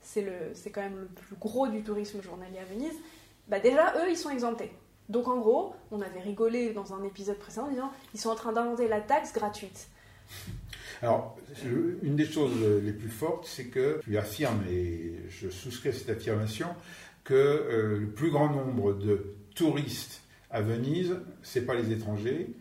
c'est 0.00 0.70
quand 0.72 0.82
même 0.82 0.98
le 0.98 1.06
plus 1.06 1.36
gros 1.36 1.66
du 1.66 1.82
tourisme 1.82 2.22
journalier 2.22 2.58
à 2.58 2.64
Venise. 2.72 2.98
Bah 3.48 3.60
déjà, 3.60 3.94
eux, 3.98 4.10
ils 4.10 4.16
sont 4.16 4.30
exemptés. 4.30 4.72
Donc 5.08 5.28
en 5.28 5.38
gros, 5.38 5.74
on 5.90 6.00
avait 6.00 6.20
rigolé 6.20 6.72
dans 6.72 6.94
un 6.94 7.02
épisode 7.04 7.38
précédent 7.38 7.66
en 7.66 7.70
disant 7.70 7.92
ils 8.14 8.20
sont 8.20 8.30
en 8.30 8.34
train 8.34 8.52
d'inventer 8.52 8.88
la 8.88 9.00
taxe 9.00 9.32
gratuite. 9.32 9.88
Alors, 11.02 11.36
une 12.02 12.14
des 12.14 12.26
choses 12.26 12.54
les 12.82 12.92
plus 12.92 13.08
fortes, 13.08 13.44
c'est 13.46 13.66
que 13.66 14.00
tu 14.04 14.16
affirmes, 14.16 14.62
et 14.70 15.16
je 15.28 15.48
souscris 15.48 15.88
à 15.88 15.92
cette 15.92 16.10
affirmation, 16.10 16.68
que 17.24 17.34
euh, 17.34 17.98
le 17.98 18.06
plus 18.08 18.30
grand 18.30 18.48
nombre 18.50 18.94
de 18.94 19.34
touristes 19.54 20.22
à 20.50 20.60
Venise, 20.60 21.16
c'est 21.42 21.66
pas 21.66 21.74
les 21.74 21.90
étrangers, 21.92 22.54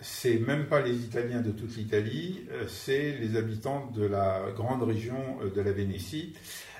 c'est 0.00 0.38
même 0.38 0.66
pas 0.66 0.80
les 0.80 0.96
Italiens 0.96 1.40
de 1.40 1.50
toute 1.50 1.76
l'Italie, 1.76 2.46
euh, 2.50 2.66
c'est 2.68 3.12
les 3.18 3.36
habitants 3.36 3.90
de 3.94 4.04
la 4.04 4.50
grande 4.54 4.82
région 4.82 5.38
euh, 5.42 5.50
de 5.50 5.60
la 5.60 5.72
Vénétie. 5.72 6.34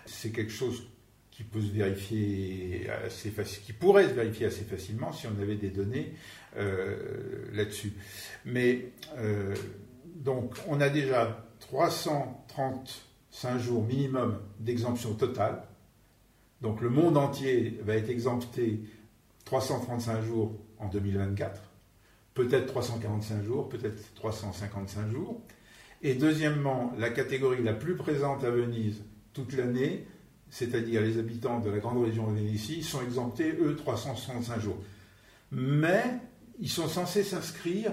C'est 0.06 0.30
quelque 0.30 0.52
chose 0.52 0.86
qui 1.34 1.42
peut 1.42 1.60
se 1.60 1.72
vérifier 1.72 2.88
assez 3.04 3.32
qui 3.64 3.72
pourrait 3.72 4.08
se 4.08 4.14
vérifier 4.14 4.46
assez 4.46 4.62
facilement 4.62 5.12
si 5.12 5.26
on 5.26 5.42
avait 5.42 5.56
des 5.56 5.70
données 5.70 6.14
euh, 6.56 7.46
là-dessus. 7.52 7.92
Mais 8.44 8.92
euh, 9.16 9.54
donc, 10.14 10.54
on 10.68 10.80
a 10.80 10.88
déjà 10.88 11.44
335 11.58 13.58
jours 13.58 13.82
minimum 13.82 14.38
d'exemption 14.60 15.14
totale. 15.14 15.62
Donc, 16.60 16.80
le 16.80 16.88
monde 16.88 17.16
entier 17.16 17.80
va 17.84 17.96
être 17.96 18.10
exempté 18.10 18.78
335 19.44 20.22
jours 20.22 20.52
en 20.78 20.86
2024, 20.86 21.60
peut-être 22.34 22.66
345 22.66 23.42
jours, 23.42 23.68
peut-être 23.68 24.14
355 24.14 25.10
jours. 25.10 25.40
Et 26.00 26.14
deuxièmement, 26.14 26.92
la 26.96 27.10
catégorie 27.10 27.62
la 27.62 27.72
plus 27.72 27.96
présente 27.96 28.44
à 28.44 28.50
Venise 28.50 29.02
toute 29.32 29.52
l'année, 29.54 30.06
c'est-à-dire 30.54 31.00
les 31.00 31.18
habitants 31.18 31.58
de 31.58 31.68
la 31.68 31.78
grande 31.78 32.04
région 32.04 32.30
de 32.30 32.36
Vénétie, 32.36 32.84
sont 32.84 33.02
exemptés, 33.02 33.56
eux, 33.60 33.74
365 33.74 34.60
jours. 34.60 34.78
Mais 35.50 36.04
ils 36.60 36.70
sont 36.70 36.86
censés 36.86 37.24
s'inscrire, 37.24 37.90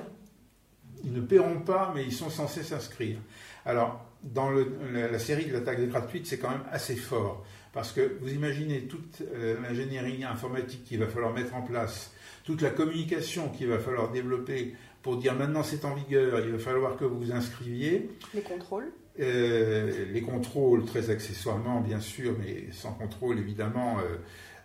ils 1.04 1.12
ne 1.12 1.22
paieront 1.22 1.62
pas, 1.62 1.92
mais 1.96 2.04
ils 2.04 2.14
sont 2.14 2.30
censés 2.30 2.62
s'inscrire. 2.62 3.18
Alors, 3.66 4.06
dans 4.22 4.52
la, 4.52 5.18
série 5.18 5.48
de 5.48 5.54
l'attaque 5.54 5.84
gratuite, 5.88 6.28
c'est 6.28 6.38
quand 6.38 6.52
même 6.52 6.64
assez 6.72 6.96
fort, 6.96 7.44
parce 7.74 7.92
que 7.94 8.20
vous 8.22 8.32
imaginez 8.32 8.84
toute 8.84 9.24
euh, 9.34 9.60
l'ingénierie 9.64 10.24
informatique 10.24 10.84
qu'il 10.84 11.00
va 11.00 11.08
falloir 11.08 11.34
mettre 11.34 11.56
en 11.56 11.64
place, 11.64 12.14
toute 12.44 12.62
la 12.62 12.70
communication 12.70 13.50
qu'il 13.50 13.70
va 13.70 13.80
falloir 13.80 14.12
développer 14.12 14.76
pour 15.02 15.18
dire 15.18 15.34
maintenant 15.34 15.64
c'est 15.64 15.84
en 15.84 15.96
vigueur, 15.96 16.46
il 16.46 16.52
va 16.52 16.60
falloir 16.60 16.96
que 16.96 17.06
vous 17.06 17.18
vous 17.18 17.32
inscriviez. 17.32 18.12
Les 18.36 18.42
contrôles 18.42 18.92
euh, 19.22 20.06
les 20.12 20.22
contrôles, 20.22 20.86
très 20.86 21.10
accessoirement 21.10 21.80
bien 21.82 22.00
sûr, 22.00 22.36
mais 22.40 22.72
sans 22.72 22.94
contrôle 22.94 23.38
évidemment, 23.38 24.00
euh, 24.00 24.18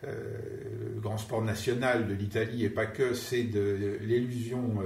euh, 0.05 0.95
le 0.95 1.01
grand 1.01 1.19
sport 1.19 1.43
national 1.43 2.09
de 2.09 2.15
l'Italie 2.15 2.65
et 2.65 2.71
pas 2.71 2.87
que, 2.87 3.13
c'est 3.13 3.43
de, 3.43 3.99
l'illusion. 4.01 4.79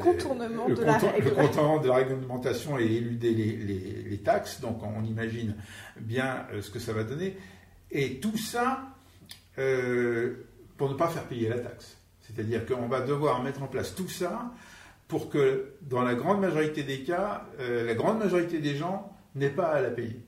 contournement 0.00 0.68
de 0.68 0.82
la 0.82 0.98
Le 0.98 1.30
contournement 1.30 1.80
de 1.80 1.88
la 1.88 1.94
réglementation 1.96 2.78
et 2.78 2.84
éluder 2.84 3.32
les, 3.32 4.18
taxes, 4.18 4.60
donc 4.60 4.80
on 4.82 5.04
imagine 5.04 5.54
bien 6.00 6.46
ce 6.60 6.70
que 6.70 6.78
ça 6.78 6.92
va 6.92 7.04
donner. 7.04 7.36
Et 7.90 8.18
tout 8.18 8.36
ça 8.36 8.82
pour 9.56 10.88
ne 10.90 10.94
pas 10.94 11.08
faire 11.08 11.24
payer 11.24 11.48
la 11.48 11.58
taxe. 11.58 11.96
C'est-à-dire 12.20 12.66
qu'on 12.66 12.88
va 12.88 13.00
devoir 13.00 13.42
mettre 13.42 13.62
en 13.62 13.68
place 13.68 13.94
tout 13.94 14.08
ça 14.08 14.52
pour 15.08 15.30
que, 15.30 15.72
dans 15.82 16.02
la 16.02 16.14
grande 16.14 16.40
majorité 16.40 16.82
des 16.82 17.00
cas, 17.00 17.46
euh, 17.60 17.84
la 17.84 17.94
grande 17.94 18.18
majorité 18.18 18.58
des 18.58 18.76
gens 18.76 19.12
n'aient 19.34 19.50
pas 19.50 19.68
à 19.68 19.80
la 19.80 19.90
payer. 19.90 20.20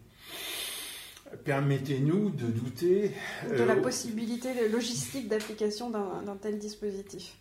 Permettez-nous 1.45 2.31
de 2.31 2.47
douter 2.47 3.13
de 3.51 3.63
la 3.65 3.75
euh, 3.75 3.83
possibilité 3.83 4.49
logistique 4.69 5.29
d'application 5.29 5.91
d'un 5.91 6.37
tel 6.41 6.59
dispositif. 6.59 7.35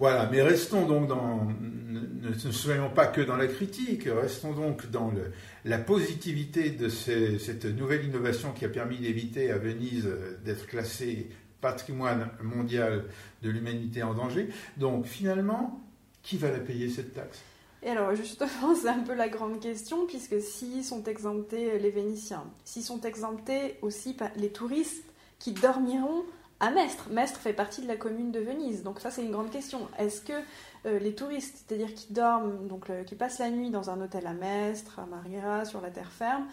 Voilà, 0.00 0.28
mais 0.32 0.42
restons 0.42 0.86
donc 0.86 1.06
dans, 1.06 1.46
ne, 1.46 2.28
ne 2.28 2.52
soyons 2.52 2.90
pas 2.90 3.06
que 3.06 3.20
dans 3.20 3.36
la 3.36 3.46
critique, 3.46 4.08
restons 4.08 4.52
donc 4.52 4.90
dans 4.90 5.12
le, 5.12 5.30
la 5.64 5.78
positivité 5.78 6.70
de 6.70 6.88
cette 6.88 7.64
nouvelle 7.66 8.04
innovation 8.04 8.50
qui 8.50 8.64
a 8.64 8.68
permis 8.68 8.98
d'éviter 8.98 9.52
à 9.52 9.58
Venise 9.58 10.08
d'être 10.44 10.66
classée 10.66 11.28
patrimoine 11.60 12.28
mondial 12.42 13.04
de 13.42 13.50
l'humanité 13.50 14.02
en 14.02 14.14
danger. 14.14 14.48
Donc 14.76 15.06
finalement, 15.06 15.83
qui 16.24 16.36
va 16.36 16.50
la 16.50 16.58
payer 16.58 16.88
cette 16.88 17.14
taxe? 17.14 17.38
Et 17.84 17.90
alors 17.90 18.14
justement, 18.16 18.74
c'est 18.82 18.88
un 18.88 19.00
peu 19.00 19.14
la 19.14 19.28
grande 19.28 19.60
question, 19.60 20.06
puisque 20.06 20.40
s'ils 20.40 20.84
sont 20.84 21.04
exemptés 21.04 21.78
les 21.78 21.90
Vénitiens, 21.90 22.44
s'ils 22.64 22.82
sont 22.82 23.02
exemptés 23.02 23.76
aussi 23.82 24.16
les 24.36 24.50
touristes 24.50 25.04
qui 25.38 25.52
dormiront 25.52 26.24
à 26.60 26.70
Mestre. 26.70 27.08
Mestre 27.10 27.38
fait 27.38 27.52
partie 27.52 27.82
de 27.82 27.88
la 27.88 27.96
commune 27.96 28.32
de 28.32 28.40
Venise, 28.40 28.82
donc 28.82 29.00
ça 29.00 29.10
c'est 29.10 29.22
une 29.22 29.32
grande 29.32 29.50
question. 29.50 29.86
Est-ce 29.98 30.22
que 30.22 30.32
euh, 30.86 30.98
les 30.98 31.14
touristes, 31.14 31.64
c'est-à-dire 31.66 31.92
qui 31.94 32.12
dorment, 32.12 32.66
donc 32.66 32.90
qui 33.04 33.14
passent 33.14 33.38
la 33.38 33.50
nuit 33.50 33.70
dans 33.70 33.90
un 33.90 34.00
hôtel 34.00 34.26
à 34.26 34.32
Mestre, 34.32 34.98
à 34.98 35.06
Marghera, 35.06 35.64
sur 35.66 35.80
la 35.82 35.90
terre 35.90 36.10
ferme, 36.10 36.46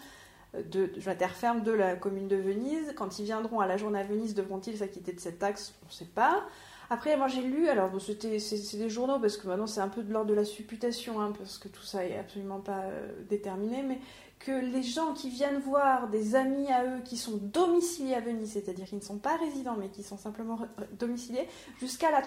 euh, 0.54 0.62
de, 0.62 0.92
la 1.06 1.14
terre 1.14 1.34
ferme 1.34 1.62
de 1.62 1.72
la 1.72 1.96
commune 1.96 2.28
de 2.28 2.36
Venise, 2.36 2.92
quand 2.96 3.18
ils 3.18 3.24
viendront 3.24 3.60
à 3.60 3.66
la 3.66 3.76
journée 3.78 4.00
à 4.00 4.04
Venise, 4.04 4.34
devront-ils 4.34 4.76
s'acquitter 4.76 5.12
de 5.12 5.20
cette 5.20 5.38
taxe? 5.38 5.74
On 5.84 5.86
ne 5.86 5.92
sait 5.92 6.04
pas. 6.04 6.44
Après, 6.92 7.16
moi 7.16 7.26
j'ai 7.26 7.40
lu, 7.40 7.70
alors 7.70 7.90
c'était, 8.02 8.38
c'est, 8.38 8.76
des 8.76 8.90
journaux 8.90 9.18
parce 9.18 9.38
que 9.38 9.48
maintenant 9.48 9.66
c'est 9.66 9.80
un 9.80 9.88
peu 9.88 10.02
de 10.02 10.12
l'ordre 10.12 10.28
de 10.28 10.34
la 10.34 10.44
supputation, 10.44 11.22
hein, 11.22 11.32
parce 11.38 11.56
que 11.56 11.68
tout 11.68 11.84
ça 11.84 12.04
est 12.04 12.18
absolument 12.18 12.60
pas 12.60 12.80
euh, 12.80 13.10
déterminé, 13.30 13.82
mais 13.82 13.98
que 14.38 14.52
les 14.52 14.82
gens 14.82 15.14
qui 15.14 15.30
viennent 15.30 15.58
voir 15.58 16.08
des 16.08 16.34
amis 16.34 16.70
à 16.70 16.84
eux 16.84 17.00
qui 17.02 17.16
sont 17.16 17.38
domiciliés 17.38 18.12
à 18.12 18.20
Venise, 18.20 18.52
c'est-à-dire 18.52 18.84
qui 18.84 18.96
ne 18.96 19.00
sont 19.00 19.16
pas 19.16 19.38
résidents 19.38 19.74
mais 19.78 19.88
qui 19.88 20.02
sont 20.02 20.18
simplement 20.18 20.58
domiciliés, 20.98 21.48
jusqu'à 21.80 22.10
la, 22.10 22.20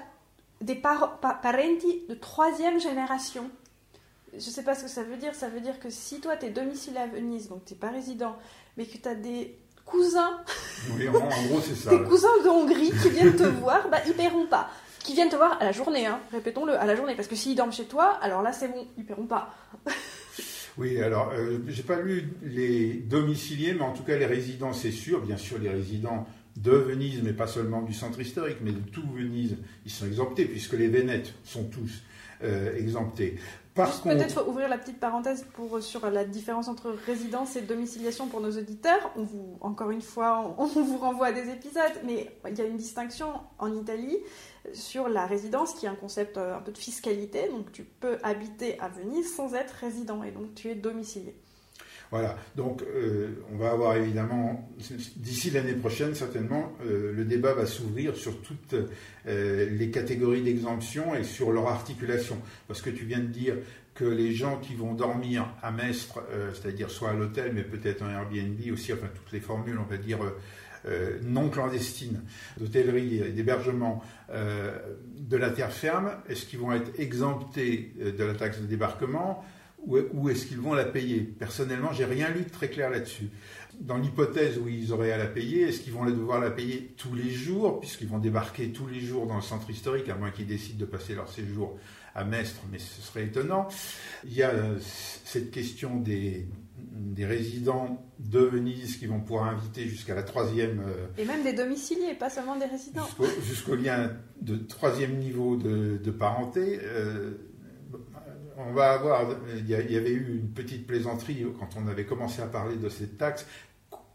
des 0.61 0.73
parenti 0.73 2.01
de 2.09 2.15
troisième 2.15 2.79
génération. 2.79 3.51
Je 4.31 4.37
ne 4.37 4.41
sais 4.41 4.63
pas 4.63 4.73
ce 4.73 4.85
que 4.85 4.89
ça 4.89 5.03
veut 5.03 5.17
dire. 5.17 5.35
Ça 5.35 5.47
veut 5.47 5.61
dire 5.61 5.79
que 5.79 5.91
si 5.91 6.21
toi 6.21 6.37
tu 6.37 6.47
es 6.47 6.49
domicilié 6.49 6.97
à 6.97 7.07
Venise, 7.07 7.49
donc 7.49 7.65
tu 7.65 7.73
n'es 7.73 7.79
pas 7.79 7.91
résident, 7.91 8.35
mais 8.77 8.87
que 8.87 8.97
tu 8.97 9.07
as 9.07 9.13
des 9.13 9.59
cousins, 9.85 10.41
oui, 10.97 11.07
en, 11.07 11.11
gros, 11.11 11.61
c'est 11.61 11.75
ça. 11.83 11.91
des 11.91 12.03
cousins 12.03 12.43
de 12.43 12.49
Hongrie 12.49 12.91
qui 13.01 13.09
viennent 13.09 13.35
te 13.35 13.43
voir, 13.61 13.87
bah, 13.89 13.99
ils 14.07 14.13
paieront 14.13 14.47
pas. 14.47 14.69
Qui 14.99 15.13
viennent 15.13 15.29
te 15.29 15.35
voir 15.35 15.57
à 15.61 15.65
la 15.65 15.71
journée, 15.71 16.07
hein, 16.07 16.19
répétons-le, 16.31 16.73
à 16.73 16.85
la 16.85 16.95
journée, 16.95 17.15
parce 17.15 17.27
que 17.27 17.35
s'ils 17.35 17.55
dorment 17.55 17.71
chez 17.71 17.85
toi, 17.85 18.17
alors 18.21 18.41
là 18.41 18.51
c'est 18.51 18.67
bon, 18.67 18.87
ils 18.97 19.05
paieront 19.05 19.27
pas. 19.27 19.53
Oui, 20.77 21.01
alors, 21.01 21.31
euh, 21.33 21.59
j'ai 21.69 21.83
pas 21.83 22.01
lu 22.01 22.33
les 22.43 22.95
domiciliés, 22.95 23.73
mais 23.73 23.83
en 23.83 23.93
tout 23.93 24.03
cas, 24.03 24.17
les 24.17 24.25
résidents, 24.25 24.73
c'est 24.73 24.91
sûr. 24.91 25.21
Bien 25.21 25.37
sûr, 25.37 25.57
les 25.57 25.69
résidents 25.69 26.27
de 26.57 26.71
Venise, 26.71 27.21
mais 27.23 27.31
pas 27.31 27.47
seulement 27.47 27.81
du 27.81 27.93
centre 27.93 28.19
historique, 28.19 28.57
mais 28.61 28.71
de 28.71 28.79
tout 28.91 29.07
Venise, 29.13 29.55
ils 29.85 29.91
sont 29.91 30.05
exemptés, 30.05 30.43
puisque 30.45 30.73
les 30.73 30.87
Vénètes 30.87 31.33
sont 31.45 31.63
tous 31.63 32.03
euh, 32.43 32.75
exemptés. 32.77 33.37
Peut-être 33.75 34.47
ouvrir 34.47 34.69
la 34.69 34.77
petite 34.77 35.01
parenthèse 35.01 35.45
pour, 35.53 35.83
sur 35.83 36.09
la 36.09 36.23
différence 36.23 36.69
entre 36.69 36.91
résidence 37.05 37.57
et 37.57 37.61
domiciliation 37.61 38.27
pour 38.27 38.39
nos 38.39 38.57
auditeurs. 38.57 39.11
On 39.17 39.23
vous, 39.23 39.57
encore 39.59 39.91
une 39.91 40.01
fois, 40.01 40.55
on 40.57 40.65
vous 40.65 40.97
renvoie 40.97 41.27
à 41.27 41.31
des 41.33 41.49
épisodes, 41.49 41.83
mais 42.05 42.31
il 42.49 42.57
y 42.57 42.61
a 42.61 42.65
une 42.65 42.77
distinction 42.77 43.33
en 43.59 43.73
Italie 43.73 44.17
sur 44.73 45.09
la 45.09 45.25
résidence 45.25 45.73
qui 45.73 45.87
est 45.87 45.89
un 45.89 45.95
concept 45.95 46.37
euh, 46.37 46.55
un 46.55 46.61
peu 46.61 46.71
de 46.71 46.77
fiscalité. 46.77 47.49
Donc 47.49 47.73
tu 47.73 47.83
peux 47.83 48.17
habiter 48.23 48.79
à 48.79 48.87
Venise 48.87 49.35
sans 49.35 49.53
être 49.53 49.71
résident 49.71 50.23
et 50.23 50.31
donc 50.31 50.55
tu 50.55 50.69
es 50.69 50.75
domicilié. 50.75 51.35
Voilà, 52.15 52.37
donc 52.55 52.81
euh, 52.81 53.43
on 53.51 53.57
va 53.57 53.71
avoir 53.71 53.97
évidemment, 53.97 54.69
d'ici 55.17 55.51
l'année 55.51 55.73
prochaine 55.73 56.15
certainement, 56.15 56.71
euh, 56.85 57.11
le 57.11 57.25
débat 57.25 57.53
va 57.53 57.65
s'ouvrir 57.65 58.15
sur 58.15 58.41
toutes 58.41 58.73
euh, 59.27 59.69
les 59.69 59.91
catégories 59.91 60.41
d'exemption 60.41 61.13
et 61.13 61.25
sur 61.25 61.51
leur 61.51 61.67
articulation. 61.67 62.37
Parce 62.69 62.81
que 62.81 62.89
tu 62.89 63.03
viens 63.03 63.19
de 63.19 63.25
dire 63.25 63.55
que 63.95 64.05
les 64.05 64.31
gens 64.31 64.61
qui 64.61 64.75
vont 64.75 64.93
dormir 64.93 65.45
à 65.61 65.71
Mestre, 65.71 66.23
c'est-à-dire 66.53 66.89
soit 66.89 67.09
à 67.09 67.13
l'hôtel, 67.13 67.51
mais 67.53 67.63
peut-être 67.63 68.01
en 68.01 68.09
Airbnb 68.09 68.61
aussi, 68.71 68.93
enfin 68.93 69.07
toutes 69.13 69.33
les 69.33 69.41
formules, 69.41 69.77
on 69.77 69.89
va 69.89 69.97
dire, 69.97 70.19
non 71.23 71.49
clandestines 71.49 72.21
d'hôtellerie 72.57 73.19
et 73.19 73.31
d'hébergement 73.31 74.03
de 74.29 75.37
la 75.37 75.49
terre 75.49 75.71
ferme, 75.71 76.11
est-ce 76.27 76.45
qu'ils 76.45 76.59
vont 76.59 76.73
être 76.73 76.99
exemptés 76.99 77.93
de 77.97 78.21
la 78.21 78.33
taxe 78.33 78.59
de 78.59 78.65
débarquement? 78.65 79.45
Ou 79.87 80.29
est-ce 80.29 80.45
qu'ils 80.47 80.59
vont 80.59 80.73
la 80.73 80.85
payer? 80.85 81.21
Personnellement, 81.21 81.93
j'ai 81.93 82.05
rien 82.05 82.29
lu 82.29 82.43
de 82.43 82.49
très 82.49 82.69
clair 82.69 82.89
là-dessus. 82.89 83.29
Dans 83.79 83.97
l'hypothèse 83.97 84.57
où 84.57 84.67
ils 84.69 84.93
auraient 84.93 85.11
à 85.11 85.17
la 85.17 85.27
payer, 85.27 85.63
est-ce 85.63 85.81
qu'ils 85.81 85.93
vont 85.93 86.05
devoir 86.05 86.39
la 86.39 86.49
payer 86.49 86.93
tous 86.97 87.13
les 87.13 87.29
jours, 87.29 87.79
puisqu'ils 87.81 88.07
vont 88.07 88.19
débarquer 88.19 88.69
tous 88.69 88.87
les 88.87 89.01
jours 89.01 89.27
dans 89.27 89.35
le 89.35 89.41
centre 89.41 89.69
historique, 89.69 90.07
à 90.09 90.15
moins 90.15 90.31
qu'ils 90.31 90.47
décident 90.47 90.79
de 90.79 90.85
passer 90.85 91.13
leur 91.13 91.29
séjour 91.29 91.77
à 92.15 92.23
Mestre, 92.23 92.61
mais 92.71 92.79
ce 92.79 93.01
serait 93.01 93.25
étonnant. 93.25 93.67
Il 94.23 94.33
y 94.33 94.43
a 94.43 94.51
euh, 94.51 94.77
cette 94.79 95.51
question 95.51 95.99
des, 95.99 96.47
des 96.77 97.25
résidents 97.25 98.01
de 98.19 98.39
Venise 98.39 98.95
qui 98.95 99.07
vont 99.07 99.19
pouvoir 99.19 99.49
inviter 99.49 99.85
jusqu'à 99.89 100.15
la 100.15 100.23
troisième. 100.23 100.79
Euh, 100.87 101.07
Et 101.17 101.25
même 101.25 101.43
des 101.43 101.51
domiciliés, 101.51 102.13
pas 102.17 102.29
seulement 102.29 102.55
des 102.55 102.65
résidents. 102.65 103.07
Jusqu'au 103.45 103.75
lien 103.75 104.13
de 104.41 104.55
troisième 104.55 105.17
niveau 105.17 105.57
de, 105.57 105.97
de 106.01 106.11
parenté. 106.11 106.79
Euh, 106.81 107.31
va 108.75 108.91
avoir, 108.91 109.25
il 109.57 109.67
y, 109.67 109.73
avait 109.73 110.11
eu 110.11 110.39
une 110.39 110.49
petite 110.49 110.85
plaisanterie 110.85 111.45
quand 111.59 111.69
on 111.77 111.87
avait 111.87 112.05
commencé 112.05 112.41
à 112.41 112.45
parler 112.45 112.75
de 112.75 112.89
cette 112.89 113.17
taxe. 113.17 113.47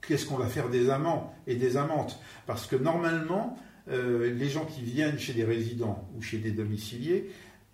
Qu'est-ce 0.06 0.26
qu'on 0.26 0.36
va 0.36 0.46
faire 0.46 0.68
des 0.68 0.90
amants 0.90 1.34
et 1.46 1.56
des 1.56 1.76
amantes 1.76 2.20
Parce 2.46 2.66
que 2.66 2.76
normalement, 2.76 3.58
euh, 3.90 4.32
les 4.32 4.48
gens 4.48 4.64
qui 4.64 4.82
viennent 4.82 5.18
chez 5.18 5.32
des 5.32 5.44
résidents 5.44 6.08
ou 6.16 6.22
chez 6.22 6.38
des 6.38 6.52
domiciliés 6.52 7.30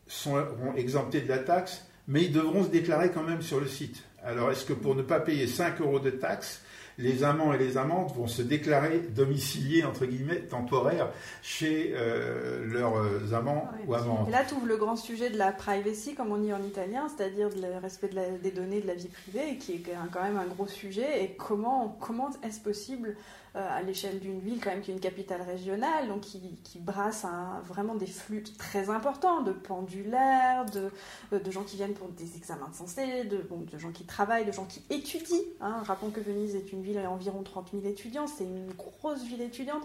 seront 0.07 0.75
exemptés 0.77 1.21
de 1.21 1.29
la 1.29 1.39
taxe, 1.39 1.85
mais 2.09 2.25
ils 2.25 2.33
devront 2.33 2.65
se 2.65 2.71
déclarer 2.71 3.11
quand 3.11 3.25
même 3.25 3.43
sur 3.43 3.61
le 3.61 3.67
site. 3.67 4.05
Alors, 4.25 4.51
est-ce 4.51 4.65
que 4.65 4.73
pour 4.73 4.95
ne 4.95 5.03
pas 5.03 5.21
payer 5.21 5.47
5 5.47 5.81
euros 5.81 6.01
de 6.01 6.11
taxe, 6.11 6.63
les 6.99 7.25
amants 7.25 7.53
et 7.53 7.59
les 7.59 7.77
amantes 7.77 8.15
vont 8.15 8.27
se 8.27 8.43
déclarer 8.43 9.01
domiciliés, 9.15 9.85
entre 9.85 10.07
guillemets, 10.07 10.41
temporaires 10.41 11.11
chez 11.43 11.93
euh, 11.95 12.65
leurs 12.67 12.97
euh, 12.97 13.35
amants 13.35 13.69
ou 13.87 13.95
amantes. 13.95 14.29
Et 14.29 14.31
là, 14.31 14.45
tu 14.45 14.55
ouvres 14.55 14.67
le 14.67 14.77
grand 14.77 14.97
sujet 14.97 15.31
de 15.31 15.37
la 15.37 15.53
privacy, 15.53 16.15
comme 16.15 16.33
on 16.33 16.39
dit 16.39 16.53
en 16.53 16.63
italien, 16.63 17.07
c'est-à-dire 17.15 17.49
le 17.55 17.79
respect 17.79 18.11
des 18.43 18.51
données 18.51 18.81
de 18.81 18.87
la 18.87 18.95
vie 18.95 19.09
privée, 19.09 19.57
qui 19.59 19.75
est 19.75 19.83
quand 20.13 20.23
même 20.23 20.39
un 20.39 20.47
gros 20.47 20.67
sujet. 20.67 21.25
Et 21.25 21.37
comment, 21.37 21.97
comment 22.01 22.31
est-ce 22.43 22.61
possible 22.61 23.17
à 23.57 23.83
l'échelle 23.83 24.21
d'une 24.21 24.41
ville 24.41 24.61
quand 24.61 24.71
même 24.71 24.81
qui 24.81 24.91
est 24.91 24.95
une 24.95 25.01
capitale 25.01 25.43
régionale, 25.43 26.09
donc 26.09 26.21
qui, 26.21 26.41
brasse 26.79 27.27
vraiment 27.65 27.95
des 27.95 28.07
flux 28.07 28.43
très 28.43 28.91
importants 28.91 29.43
de 29.43 29.53
pendulaires, 29.53 30.67
de, 30.67 30.91
euh, 31.33 31.39
de 31.39 31.51
gens 31.51 31.63
qui 31.63 31.77
viennent 31.77 31.95
pour 31.95 32.09
des 32.09 32.37
examens 32.37 32.69
de 32.69 32.75
santé, 32.75 33.25
de, 33.25 33.79
gens 33.79 33.91
qui 33.93 34.05
travaillent, 34.05 34.45
de 34.45 34.53
gens 34.53 34.67
qui 34.67 34.83
étudient. 34.91 35.39
Hein. 35.61 35.83
Rappelons 35.85 36.11
que 36.11 36.21
Venise 36.21 36.55
est 36.55 36.73
une 36.73 36.83
ville 36.83 36.99
à 36.99 37.11
environ 37.11 37.43
30 37.43 37.71
000 37.73 37.85
étudiants, 37.87 38.27
c'est 38.27 38.45
une 38.45 38.73
grosse 38.73 39.23
ville 39.25 39.43
étudiante. 39.43 39.83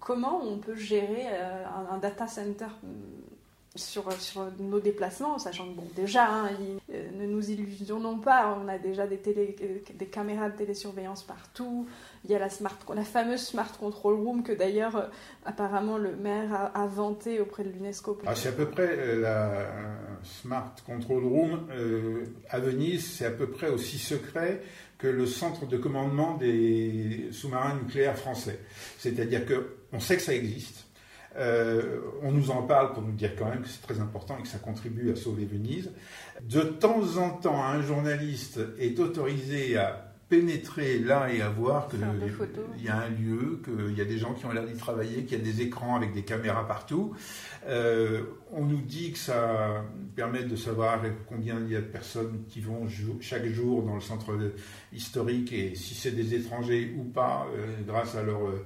Comment 0.00 0.40
on 0.42 0.58
peut 0.58 0.76
gérer 0.76 1.26
euh, 1.28 1.64
un, 1.90 1.98
data 1.98 2.26
center 2.26 2.66
hum, 2.82 2.90
sur, 3.78 4.04
nos 4.58 4.80
déplacements, 4.80 5.38
sachant 5.38 5.66
que, 5.68 5.76
bon, 5.76 5.88
déjà, 5.94 6.26
hein, 6.28 6.50
ne 6.88 7.26
nous 7.26 7.50
illusionnons 7.50 8.18
pas, 8.18 8.58
on 8.62 8.68
a 8.68 8.78
déjà 8.78 9.06
des, 9.06 9.18
télé, 9.18 9.56
des 9.94 10.06
caméras 10.06 10.50
de 10.50 10.56
télésurveillance 10.56 11.22
partout, 11.22 11.86
il 12.24 12.30
y 12.30 12.34
a 12.34 12.38
la, 12.38 13.04
fameuse 13.04 13.40
Smart 13.40 13.72
Control 13.78 14.14
Room 14.14 14.42
que 14.42 14.52
d'ailleurs, 14.52 14.96
euh, 14.96 15.06
apparemment, 15.44 15.98
le 15.98 16.16
maire 16.16 16.70
a, 16.74 16.86
vanté 16.86 17.40
auprès 17.40 17.64
de 17.64 17.70
l'UNESCO. 17.70 18.18
Ah, 18.26 18.34
c'est 18.34 18.48
à 18.48 18.52
peu 18.52 18.66
près 18.66 18.88
euh, 18.90 19.20
la 19.20 19.66
Smart 20.24 20.74
Control 20.84 21.24
Room 21.24 21.68
euh, 21.70 22.24
à 22.50 22.58
Venise, 22.58 23.06
c'est 23.06 23.26
à 23.26 23.30
peu 23.30 23.48
près 23.48 23.68
aussi 23.68 23.98
secret 23.98 24.62
que 24.98 25.06
le 25.06 25.26
centre 25.26 25.66
de 25.66 25.76
commandement 25.76 26.36
des 26.36 27.28
sous-marins 27.30 27.76
nucléaires 27.76 28.18
français. 28.18 28.58
C'est-à-dire 28.98 29.42
qu'on 29.46 30.00
sait 30.00 30.16
que 30.16 30.22
ça 30.22 30.34
existe. 30.34 30.87
On 31.38 32.32
nous 32.32 32.50
en 32.50 32.62
parle 32.62 32.92
pour 32.92 33.02
nous 33.02 33.12
dire 33.12 33.36
quand 33.36 33.46
même 33.46 33.62
que 33.62 33.68
c'est 33.68 33.82
très 33.82 34.00
important 34.00 34.36
et 34.38 34.42
que 34.42 34.48
ça 34.48 34.58
contribue 34.58 35.12
à 35.12 35.16
sauver 35.16 35.44
Venise. 35.44 35.90
De 36.42 36.60
temps 36.60 37.16
en 37.16 37.30
temps, 37.30 37.62
un 37.62 37.82
journaliste 37.82 38.60
est 38.78 38.98
autorisé 38.98 39.76
à 39.76 40.07
pénétrer 40.28 40.98
là 40.98 41.32
et 41.32 41.40
à 41.40 41.48
voir 41.48 41.88
qu'il 41.88 42.00
y 42.00 42.88
a 42.88 42.96
un 42.96 43.08
lieu, 43.08 43.62
qu'il 43.64 43.96
y 43.96 44.00
a 44.00 44.04
des 44.04 44.18
gens 44.18 44.34
qui 44.34 44.44
ont 44.44 44.52
l'air 44.52 44.66
d'y 44.66 44.76
travailler, 44.76 45.24
qu'il 45.24 45.38
y 45.38 45.40
a 45.40 45.44
des 45.44 45.62
écrans 45.62 45.96
avec 45.96 46.12
des 46.12 46.22
caméras 46.22 46.66
partout. 46.66 47.14
Euh, 47.66 48.24
on 48.52 48.64
nous 48.64 48.82
dit 48.82 49.12
que 49.12 49.18
ça 49.18 49.84
permet 50.16 50.44
de 50.44 50.54
savoir 50.54 51.00
combien 51.26 51.58
il 51.60 51.72
y 51.72 51.76
a 51.76 51.80
de 51.80 51.86
personnes 51.86 52.44
qui 52.48 52.60
vont 52.60 52.86
chaque 53.20 53.46
jour 53.46 53.82
dans 53.82 53.94
le 53.94 54.00
centre 54.00 54.36
historique 54.92 55.52
et 55.52 55.74
si 55.74 55.94
c'est 55.94 56.12
des 56.12 56.34
étrangers 56.34 56.94
ou 56.98 57.04
pas, 57.04 57.46
euh, 57.56 57.66
grâce, 57.86 58.14
à 58.14 58.22
leur, 58.22 58.40
euh, 58.46 58.64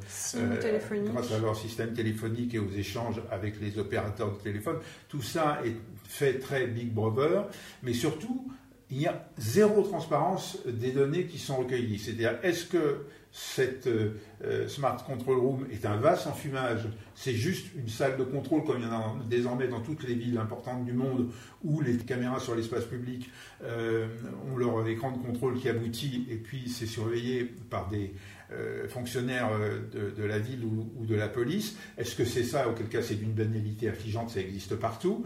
grâce 1.13 1.33
à 1.33 1.39
leur 1.39 1.57
système 1.57 1.93
téléphonique 1.93 2.55
et 2.55 2.59
aux 2.59 2.71
échanges 2.71 3.23
avec 3.31 3.61
les 3.61 3.79
opérateurs 3.79 4.33
de 4.33 4.43
téléphone. 4.43 4.77
Tout 5.09 5.23
ça 5.23 5.61
est 5.65 5.77
fait 6.09 6.39
très 6.39 6.67
Big 6.67 6.93
Brother, 6.93 7.49
mais 7.83 7.95
surtout, 7.95 8.53
il 8.93 9.01
y 9.01 9.07
a 9.07 9.27
zéro 9.39 9.83
transparence 9.83 10.59
des 10.67 10.93
données 10.93 11.25
qui 11.25 11.39
sont 11.39 11.57
recueillies. 11.57 11.99
C'est-à-dire, 11.99 12.39
est-ce 12.43 12.67
que 12.67 13.07
cette 13.33 13.87
euh, 13.87 14.69
Smart 14.69 15.03
Control 15.07 15.39
Room 15.39 15.67
est 15.73 15.87
un 15.87 15.97
vaste 15.97 16.27
enfumage. 16.27 16.83
C'est 17.15 17.33
juste 17.33 17.69
une 17.75 17.89
salle 17.89 18.19
de 18.19 18.25
contrôle, 18.25 18.63
comme 18.65 18.79
il 18.81 18.85
y 18.85 18.87
en 18.87 18.93
a 18.93 19.17
désormais 19.29 19.69
dans 19.69 19.81
toutes 19.81 20.07
les 20.07 20.15
villes 20.15 20.37
importantes 20.37 20.85
du 20.85 20.93
monde, 20.93 21.31
où 21.65 21.81
les 21.81 21.97
caméras 21.97 22.41
sur 22.41 22.55
l'espace 22.55 22.85
public 22.85 23.31
euh, 23.65 24.07
ont 24.53 24.59
leur 24.59 24.87
écran 24.87 25.13
de 25.13 25.27
contrôle 25.27 25.59
qui 25.59 25.71
aboutit, 25.71 26.27
et 26.31 26.37
puis 26.37 26.69
c'est 26.69 26.87
surveillé 26.87 27.45
par 27.71 27.89
des 27.89 28.13
euh, 28.53 28.87
fonctionnaires 28.87 29.49
de, 29.93 30.25
la 30.25 30.39
ville 30.39 30.65
ou, 30.65 31.07
de 31.07 31.15
la 31.15 31.29
police? 31.29 31.79
Est-ce 31.97 32.15
que 32.15 32.27
c'est 32.27 32.45
ça, 32.45 32.69
auquel 32.69 32.89
cas 32.89 33.01
c'est 33.01 33.15
d'une 33.15 33.33
banalité 33.33 33.89
affligeante, 33.89 34.29
ça 34.29 34.41
existe 34.41 34.77
partout 34.77 35.25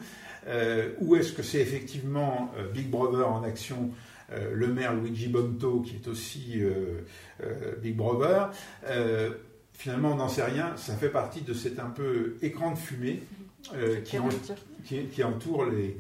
Ou 1.01 1.17
est-ce 1.17 1.33
que 1.33 1.43
c'est 1.43 1.61
effectivement 1.61 2.53
Big 2.73 2.89
Brother 2.89 3.29
en 3.29 3.43
action 3.43 3.91
euh, 4.33 4.51
le 4.53 4.67
maire 4.69 4.95
Luigi 4.95 5.29
Bonto, 5.29 5.83
qui 5.83 5.97
est 5.97 6.09
aussi 6.09 6.55
euh, 6.57 7.03
euh, 7.43 7.77
Big 7.81 7.97
Brother. 7.97 8.51
finalement, 9.73 10.13
on 10.13 10.17
n'en 10.17 10.29
sait 10.29 10.45
rien. 10.45 10.77
Ça 10.77 10.97
fait 10.97 11.11
partie 11.11 11.43
de 11.43 11.55
cet 11.55 11.79
un 11.79 11.91
peu 11.91 12.37
écran 12.43 12.73
de 12.73 12.79
fumée 12.79 13.23
qui, 14.05 14.19
qui, 15.13 15.25
entoure 15.25 15.67
les, 15.67 15.99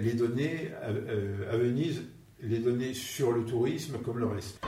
les 0.00 0.12
données 0.14 0.70
à, 0.82 1.56
Venise, 1.56 2.02
les 2.40 2.58
données 2.58 2.94
sur 2.94 3.32
le 3.32 3.44
tourisme 3.44 3.98
comme 3.98 4.18
le 4.18 4.26
reste. 4.26 4.60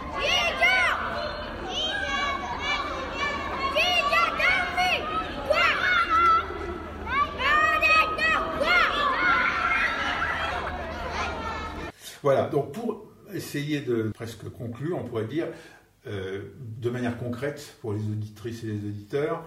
Voilà, 12.23 12.49
donc 12.49 12.73
pour 12.73 13.07
essayer 13.33 13.81
de 13.81 14.11
presque 14.15 14.49
conclure, 14.51 14.99
on 14.99 15.05
pourrait 15.05 15.27
dire 15.27 15.47
euh, 16.07 16.43
de 16.59 16.91
manière 16.91 17.19
concrète 17.19 17.77
pour 17.81 17.93
les 17.93 18.01
auditrices 18.01 18.65
et 18.65 18.69
les 18.69 18.79
auditeurs, 18.79 19.45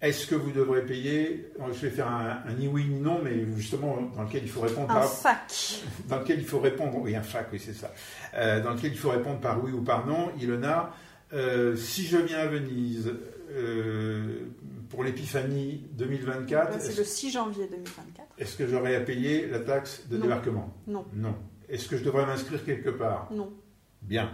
est-ce 0.00 0.26
que 0.26 0.34
vous 0.34 0.50
devrez 0.50 0.84
payer 0.84 1.52
Je 1.72 1.80
vais 1.80 1.90
faire 1.90 2.08
un, 2.08 2.42
ni 2.58 2.66
oui 2.66 2.86
ni 2.88 3.00
non, 3.00 3.20
mais 3.22 3.44
justement 3.56 3.98
dans 4.16 4.24
lequel 4.24 4.42
il 4.42 4.50
faut 4.50 4.60
répondre 4.60 4.90
un 4.90 4.94
par 4.94 5.12
fac. 5.12 5.52
Dans 6.08 6.18
lequel 6.18 6.40
il 6.40 6.44
faut 6.44 6.58
répondre, 6.58 6.98
oui 6.98 7.14
un 7.14 7.22
fac, 7.22 7.48
oui 7.52 7.60
c'est 7.64 7.72
ça. 7.72 7.92
Euh, 8.34 8.60
dans 8.60 8.72
lequel 8.72 8.92
il 8.92 8.98
faut 8.98 9.10
répondre 9.10 9.38
par 9.38 9.62
oui 9.62 9.70
ou 9.70 9.80
par 9.82 10.06
non. 10.06 10.32
Ilona, 10.40 10.92
euh, 11.32 11.76
si 11.76 12.04
je 12.04 12.16
viens 12.16 12.38
à 12.38 12.46
Venise 12.46 13.12
pour 14.88 15.04
l'épiphanie 15.04 15.86
2024, 15.92 16.80
c'est 16.80 16.96
le 16.96 17.04
6 17.04 17.30
janvier 17.30 17.66
2024. 17.70 18.28
Est-ce 18.38 18.56
que 18.56 18.66
j'aurai 18.66 18.96
à 18.96 19.00
payer 19.00 19.46
la 19.46 19.60
taxe 19.60 20.06
de 20.08 20.16
débarquement? 20.16 20.72
Non. 20.86 21.04
Non. 21.14 21.34
Est-ce 21.72 21.88
que 21.88 21.96
je 21.96 22.04
devrais 22.04 22.26
m'inscrire 22.26 22.62
quelque 22.64 22.90
part? 22.90 23.28
Non. 23.32 23.50
Bien. 24.02 24.30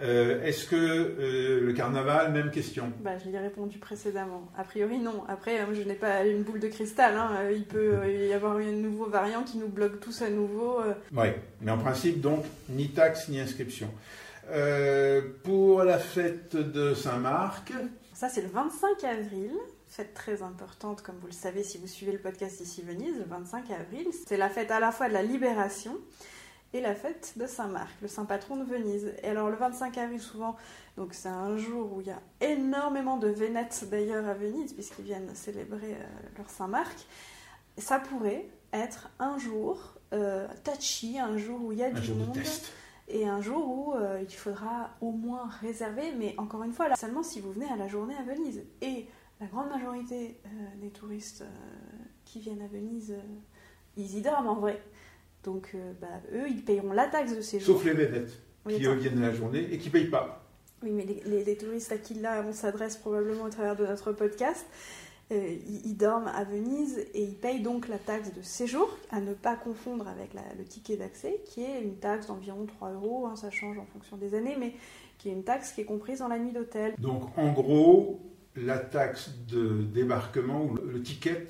Euh, 0.00 0.40
est-ce 0.44 0.68
que 0.68 0.76
euh, 0.76 1.60
le 1.66 1.72
carnaval, 1.72 2.30
même 2.32 2.52
question? 2.52 2.92
Bah, 3.00 3.18
Je 3.18 3.28
l'ai 3.28 3.40
répondu 3.40 3.78
précédemment. 3.78 4.48
A 4.56 4.62
priori, 4.62 4.98
non. 4.98 5.24
Après, 5.26 5.58
je 5.74 5.82
n'ai 5.82 5.94
pas 5.94 6.24
une 6.24 6.44
boule 6.44 6.60
de 6.60 6.68
cristal. 6.68 7.16
Hein. 7.16 7.50
Il 7.52 7.64
peut 7.64 7.98
y 8.08 8.32
avoir 8.32 8.56
un 8.56 8.70
nouveau 8.70 9.06
variant 9.06 9.42
qui 9.42 9.58
nous 9.58 9.66
bloque 9.66 9.98
tous 9.98 10.22
à 10.22 10.30
nouveau. 10.30 10.78
Euh. 10.80 10.94
Oui, 11.12 11.26
mais 11.60 11.72
en 11.72 11.78
principe, 11.78 12.20
donc, 12.20 12.44
ni 12.68 12.90
taxe 12.90 13.28
ni 13.30 13.40
inscription. 13.40 13.90
pour 15.42 15.82
la 15.82 15.98
fête 15.98 16.54
de 16.54 16.94
Saint-Marc. 16.94 17.72
Ça, 18.14 18.28
c'est 18.28 18.42
le 18.42 18.48
25 18.48 19.02
avril. 19.02 19.50
Fête 19.88 20.14
très 20.14 20.42
importante, 20.42 21.02
comme 21.02 21.16
vous 21.20 21.26
le 21.26 21.32
savez 21.32 21.64
si 21.64 21.78
vous 21.78 21.88
suivez 21.88 22.12
le 22.12 22.18
podcast 22.18 22.60
ici 22.60 22.82
Venise, 22.82 23.18
le 23.18 23.24
25 23.24 23.70
avril. 23.72 24.06
C'est 24.26 24.36
la 24.36 24.50
fête 24.50 24.70
à 24.70 24.78
la 24.78 24.92
fois 24.92 25.08
de 25.08 25.14
la 25.14 25.22
libération 25.22 25.96
et 26.76 26.80
la 26.82 26.94
fête 26.94 27.32
de 27.36 27.46
Saint-Marc, 27.46 27.90
le 28.02 28.08
saint 28.08 28.26
patron 28.26 28.56
de 28.56 28.64
Venise. 28.64 29.14
Et 29.22 29.28
alors 29.28 29.48
le 29.48 29.56
25 29.56 29.96
avril 29.96 30.20
souvent, 30.20 30.56
donc 30.96 31.14
c'est 31.14 31.28
un 31.28 31.56
jour 31.56 31.90
où 31.94 32.02
il 32.02 32.08
y 32.08 32.10
a 32.10 32.20
énormément 32.40 33.16
de 33.16 33.28
vénètes 33.28 33.86
d'ailleurs 33.90 34.26
à 34.26 34.34
Venise 34.34 34.74
puisqu'ils 34.74 35.06
viennent 35.06 35.34
célébrer 35.34 35.94
euh, 35.94 36.04
leur 36.36 36.50
Saint-Marc. 36.50 37.06
Ça 37.78 37.98
pourrait 37.98 38.46
être 38.74 39.08
un 39.18 39.38
jour 39.38 39.94
euh, 40.12 40.46
touchy, 40.64 41.18
un 41.18 41.38
jour 41.38 41.62
où 41.62 41.72
il 41.72 41.78
y 41.78 41.82
a 41.82 41.90
du 41.90 42.12
monde. 42.12 42.38
Et 43.08 43.26
un 43.26 43.40
jour 43.40 43.66
où 43.68 43.94
euh, 43.94 44.20
il 44.20 44.34
faudra 44.34 44.90
au 45.00 45.12
moins 45.12 45.48
réserver, 45.60 46.12
mais 46.18 46.34
encore 46.38 46.64
une 46.64 46.72
fois, 46.72 46.88
là, 46.88 46.96
seulement 46.96 47.22
si 47.22 47.40
vous 47.40 47.52
venez 47.52 47.70
à 47.70 47.76
la 47.76 47.88
journée 47.88 48.16
à 48.16 48.22
Venise. 48.22 48.64
Et 48.82 49.06
la 49.40 49.46
grande 49.46 49.70
majorité 49.70 50.40
des 50.80 50.90
touristes 50.90 51.44
qui 52.24 52.40
viennent 52.40 52.62
à 52.62 52.66
Venise, 52.66 53.14
ils 53.96 54.18
y 54.18 54.22
dorment 54.22 54.48
en 54.48 54.56
vrai. 54.56 54.82
Donc, 55.46 55.70
euh, 55.74 55.92
bah, 56.00 56.08
eux, 56.34 56.48
ils 56.48 56.62
payeront 56.62 56.92
la 56.92 57.06
taxe 57.06 57.34
de 57.34 57.40
séjour. 57.40 57.76
Sauf 57.76 57.84
les 57.84 57.92
vénettes, 57.92 58.36
qui 58.68 58.84
eux 58.84 58.94
viennent 58.94 59.20
la 59.20 59.32
journée 59.32 59.68
et 59.72 59.78
qui 59.78 59.86
ne 59.88 59.92
payent 59.92 60.10
pas. 60.10 60.44
Oui, 60.82 60.90
mais 60.90 61.06
les, 61.24 61.56
touristes 61.56 61.92
à 61.92 61.98
qui 61.98 62.14
là 62.14 62.44
on 62.46 62.52
s'adresse 62.52 62.96
probablement 62.96 63.44
au 63.44 63.48
travers 63.48 63.76
de 63.76 63.86
notre 63.86 64.12
podcast, 64.12 64.66
euh, 65.32 65.56
ils, 65.84 65.96
dorment 65.96 66.28
à 66.28 66.44
Venise 66.44 66.98
et 67.14 67.22
ils 67.22 67.36
payent 67.36 67.62
donc 67.62 67.88
la 67.88 67.98
taxe 67.98 68.32
de 68.34 68.42
séjour, 68.42 68.88
à 69.10 69.20
ne 69.20 69.34
pas 69.34 69.54
confondre 69.54 70.06
avec 70.08 70.30
le 70.34 70.64
ticket 70.64 70.96
d'accès, 70.96 71.40
qui 71.46 71.62
est 71.62 71.80
une 71.80 71.96
taxe 71.96 72.26
d'environ 72.26 72.66
3 72.66 72.92
euros, 72.92 73.26
hein, 73.26 73.36
ça 73.36 73.50
change 73.50 73.78
en 73.78 73.86
fonction 73.86 74.16
des 74.16 74.34
années, 74.34 74.56
mais 74.58 74.74
qui 75.16 75.28
est 75.28 75.32
une 75.32 75.44
taxe 75.44 75.72
qui 75.72 75.80
est 75.80 75.86
comprise 75.86 76.18
dans 76.18 76.28
la 76.28 76.40
nuit 76.40 76.52
d'hôtel. 76.52 76.94
Donc 76.98 77.38
en 77.38 77.52
gros, 77.52 78.20
la 78.56 78.78
taxe 78.78 79.30
de 79.48 79.82
débarquement 79.82 80.64
ou 80.64 80.74
le 80.74 81.00
ticket, 81.00 81.46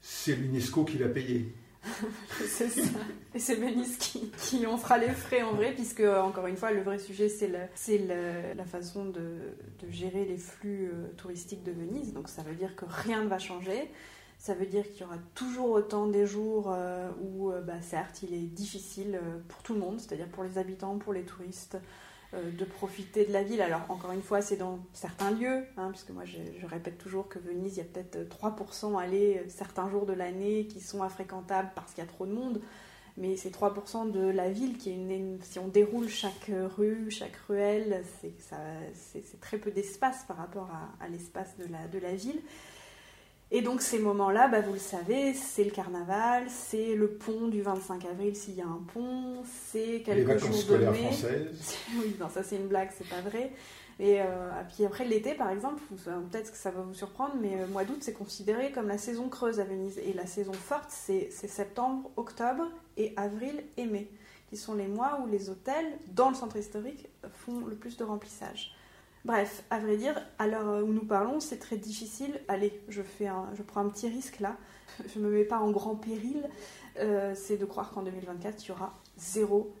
c'est 0.00 0.34
l'UNESCO 0.34 0.84
qui 0.84 0.98
l'a 0.98 1.08
payé. 1.08 1.54
c'est 2.46 2.68
ça. 2.68 2.98
Et 3.34 3.38
c'est 3.38 3.54
Venise 3.54 3.96
qui, 3.98 4.30
qui, 4.38 4.66
en 4.66 4.76
fera 4.76 4.98
les 4.98 5.10
frais 5.10 5.42
en 5.42 5.52
vrai, 5.52 5.72
puisque, 5.72 6.00
encore 6.00 6.46
une 6.46 6.56
fois, 6.56 6.70
le 6.70 6.82
vrai 6.82 6.98
sujet, 6.98 7.28
c'est 7.28 7.48
la 7.98 8.64
façon 8.64 9.06
de, 9.06 9.54
de, 9.80 9.90
gérer 9.90 10.24
les 10.24 10.36
flux 10.36 10.90
euh, 10.92 11.08
touristiques 11.16 11.62
de 11.62 11.72
Venise. 11.72 12.12
Donc 12.12 12.28
ça 12.28 12.42
veut 12.42 12.54
dire 12.54 12.74
que 12.76 12.84
rien 12.88 13.22
ne 13.22 13.28
va 13.28 13.38
changer. 13.38 13.90
Ça 14.38 14.54
veut 14.54 14.66
dire 14.66 14.88
qu'il 14.88 15.00
y 15.00 15.04
aura 15.04 15.18
toujours 15.34 15.70
autant 15.70 16.06
des 16.06 16.26
jours 16.26 16.72
euh, 16.72 17.10
où, 17.20 17.50
euh, 17.50 17.60
bah, 17.60 17.80
certes, 17.80 18.22
il 18.22 18.34
est 18.34 18.46
difficile 18.46 19.20
pour 19.48 19.62
tout 19.62 19.74
le 19.74 19.80
monde, 19.80 20.00
c'est-à-dire 20.00 20.28
pour 20.28 20.44
les 20.44 20.58
habitants, 20.58 20.98
pour 20.98 21.12
les 21.12 21.22
touristes, 21.22 21.76
de 22.34 22.64
profiter 22.64 23.24
de 23.24 23.32
la 23.32 23.42
ville. 23.42 23.62
Alors, 23.62 23.80
encore 23.88 24.12
une 24.12 24.22
fois, 24.22 24.42
c'est 24.42 24.56
dans 24.56 24.80
certains 24.92 25.30
lieux, 25.30 25.64
hein, 25.78 25.88
puisque 25.90 26.10
moi, 26.10 26.24
je, 26.26 26.66
répète 26.66 26.98
toujours 26.98 27.28
que 27.28 27.38
Venise, 27.38 27.76
il 27.76 27.78
y 27.78 27.80
a 27.80 27.84
peut-être 27.84 28.18
3% 28.28 29.00
aller 29.00 29.38
euh, 29.38 29.48
certains 29.48 29.88
jours 29.88 30.04
de 30.04 30.12
l'année 30.12 30.66
qui 30.66 30.80
sont 30.80 31.02
infréquentables 31.02 31.70
parce 31.74 31.94
qu'il 31.94 32.04
y 32.04 32.06
a 32.06 32.10
trop 32.10 32.26
de 32.26 32.32
monde. 32.32 32.60
Mais 33.16 33.36
c'est 33.36 33.50
3% 33.50 34.12
de 34.12 34.28
la 34.28 34.50
ville 34.50 34.76
qui 34.76 34.90
est 34.90 34.94
une, 34.94 35.38
Si 35.42 35.58
on 35.58 35.68
déroule 35.68 36.08
chaque 36.08 36.52
rue, 36.76 37.10
chaque 37.10 37.36
ruelle, 37.48 38.04
c'est 38.20 39.40
très 39.40 39.58
peu 39.58 39.72
d'espace 39.72 40.24
par 40.28 40.36
rapport 40.36 40.70
à, 41.00 41.08
l'espace 41.08 41.56
de 41.56 41.64
la, 41.64 41.88
de 41.88 41.98
la 41.98 42.14
ville. 42.14 42.40
Et 43.50 43.62
donc 43.62 43.80
ces 43.80 43.98
moments-là, 43.98 44.48
bah, 44.48 44.60
vous 44.60 44.74
le 44.74 44.78
savez, 44.78 45.32
c'est 45.32 45.64
le 45.64 45.70
carnaval, 45.70 46.44
c'est 46.48 46.94
le 46.94 47.08
pont 47.08 47.48
du 47.48 47.62
25 47.62 48.04
avril 48.04 48.36
s'il 48.36 48.54
y 48.54 48.60
a 48.60 48.66
un 48.66 48.82
pont, 48.92 49.42
c'est 49.70 50.02
quelques 50.04 50.28
Les 50.28 50.38
jours 50.38 50.54
scolaires 50.54 50.94
françaises. 50.94 51.76
oui, 51.98 52.14
non, 52.20 52.28
ça 52.28 52.42
c'est 52.42 52.56
une 52.56 52.68
blague, 52.68 52.90
c'est 52.96 53.08
pas 53.08 53.22
vrai. 53.22 53.52
Et, 54.00 54.20
euh, 54.20 54.50
puis 54.72 54.84
après 54.84 55.04
l'été, 55.06 55.34
par 55.34 55.50
exemple, 55.50 55.82
peut-être 56.04 56.52
que 56.52 56.58
ça 56.58 56.70
va 56.70 56.82
vous 56.82 56.94
surprendre, 56.94 57.34
mais 57.40 57.56
le 57.56 57.62
euh, 57.62 57.66
mois 57.68 57.84
d'août 57.84 57.98
c'est 58.00 58.12
considéré 58.12 58.70
comme 58.70 58.86
la 58.86 58.98
saison 58.98 59.30
creuse 59.30 59.60
à 59.60 59.64
Venise. 59.64 59.98
Et 59.98 60.12
la 60.12 60.26
saison 60.26 60.52
forte, 60.52 60.90
c'est 60.90 61.30
septembre, 61.30 62.10
octobre 62.16 62.68
et 62.98 63.14
avril 63.16 63.64
et 63.78 63.86
mai, 63.86 64.10
qui 64.50 64.58
sont 64.58 64.74
les 64.74 64.88
mois 64.88 65.20
où 65.22 65.26
les 65.26 65.48
hôtels 65.48 65.98
dans 66.08 66.28
le 66.28 66.34
centre 66.34 66.56
historique 66.58 67.08
font 67.32 67.64
le 67.66 67.76
plus 67.76 67.96
de 67.96 68.04
remplissage. 68.04 68.74
Bref, 69.24 69.64
à 69.70 69.78
vrai 69.78 69.96
dire, 69.96 70.14
à 70.38 70.46
l'heure 70.46 70.84
où 70.84 70.92
nous 70.92 71.04
parlons, 71.04 71.40
c'est 71.40 71.58
très 71.58 71.76
difficile. 71.76 72.40
Allez, 72.48 72.80
je, 72.88 73.02
fais 73.02 73.26
un, 73.26 73.46
je 73.54 73.62
prends 73.62 73.80
un 73.80 73.88
petit 73.88 74.08
risque 74.08 74.40
là. 74.40 74.56
Je 75.14 75.20
ne 75.20 75.26
me 75.26 75.30
mets 75.30 75.44
pas 75.44 75.58
en 75.58 75.70
grand 75.70 75.94
péril. 75.94 76.48
Euh, 77.00 77.32
c'est 77.36 77.56
de 77.56 77.64
croire 77.64 77.90
qu'en 77.90 78.02
2024, 78.02 78.64
il 78.64 78.68
y 78.68 78.70
aura 78.72 78.94
zéro, 79.16 79.72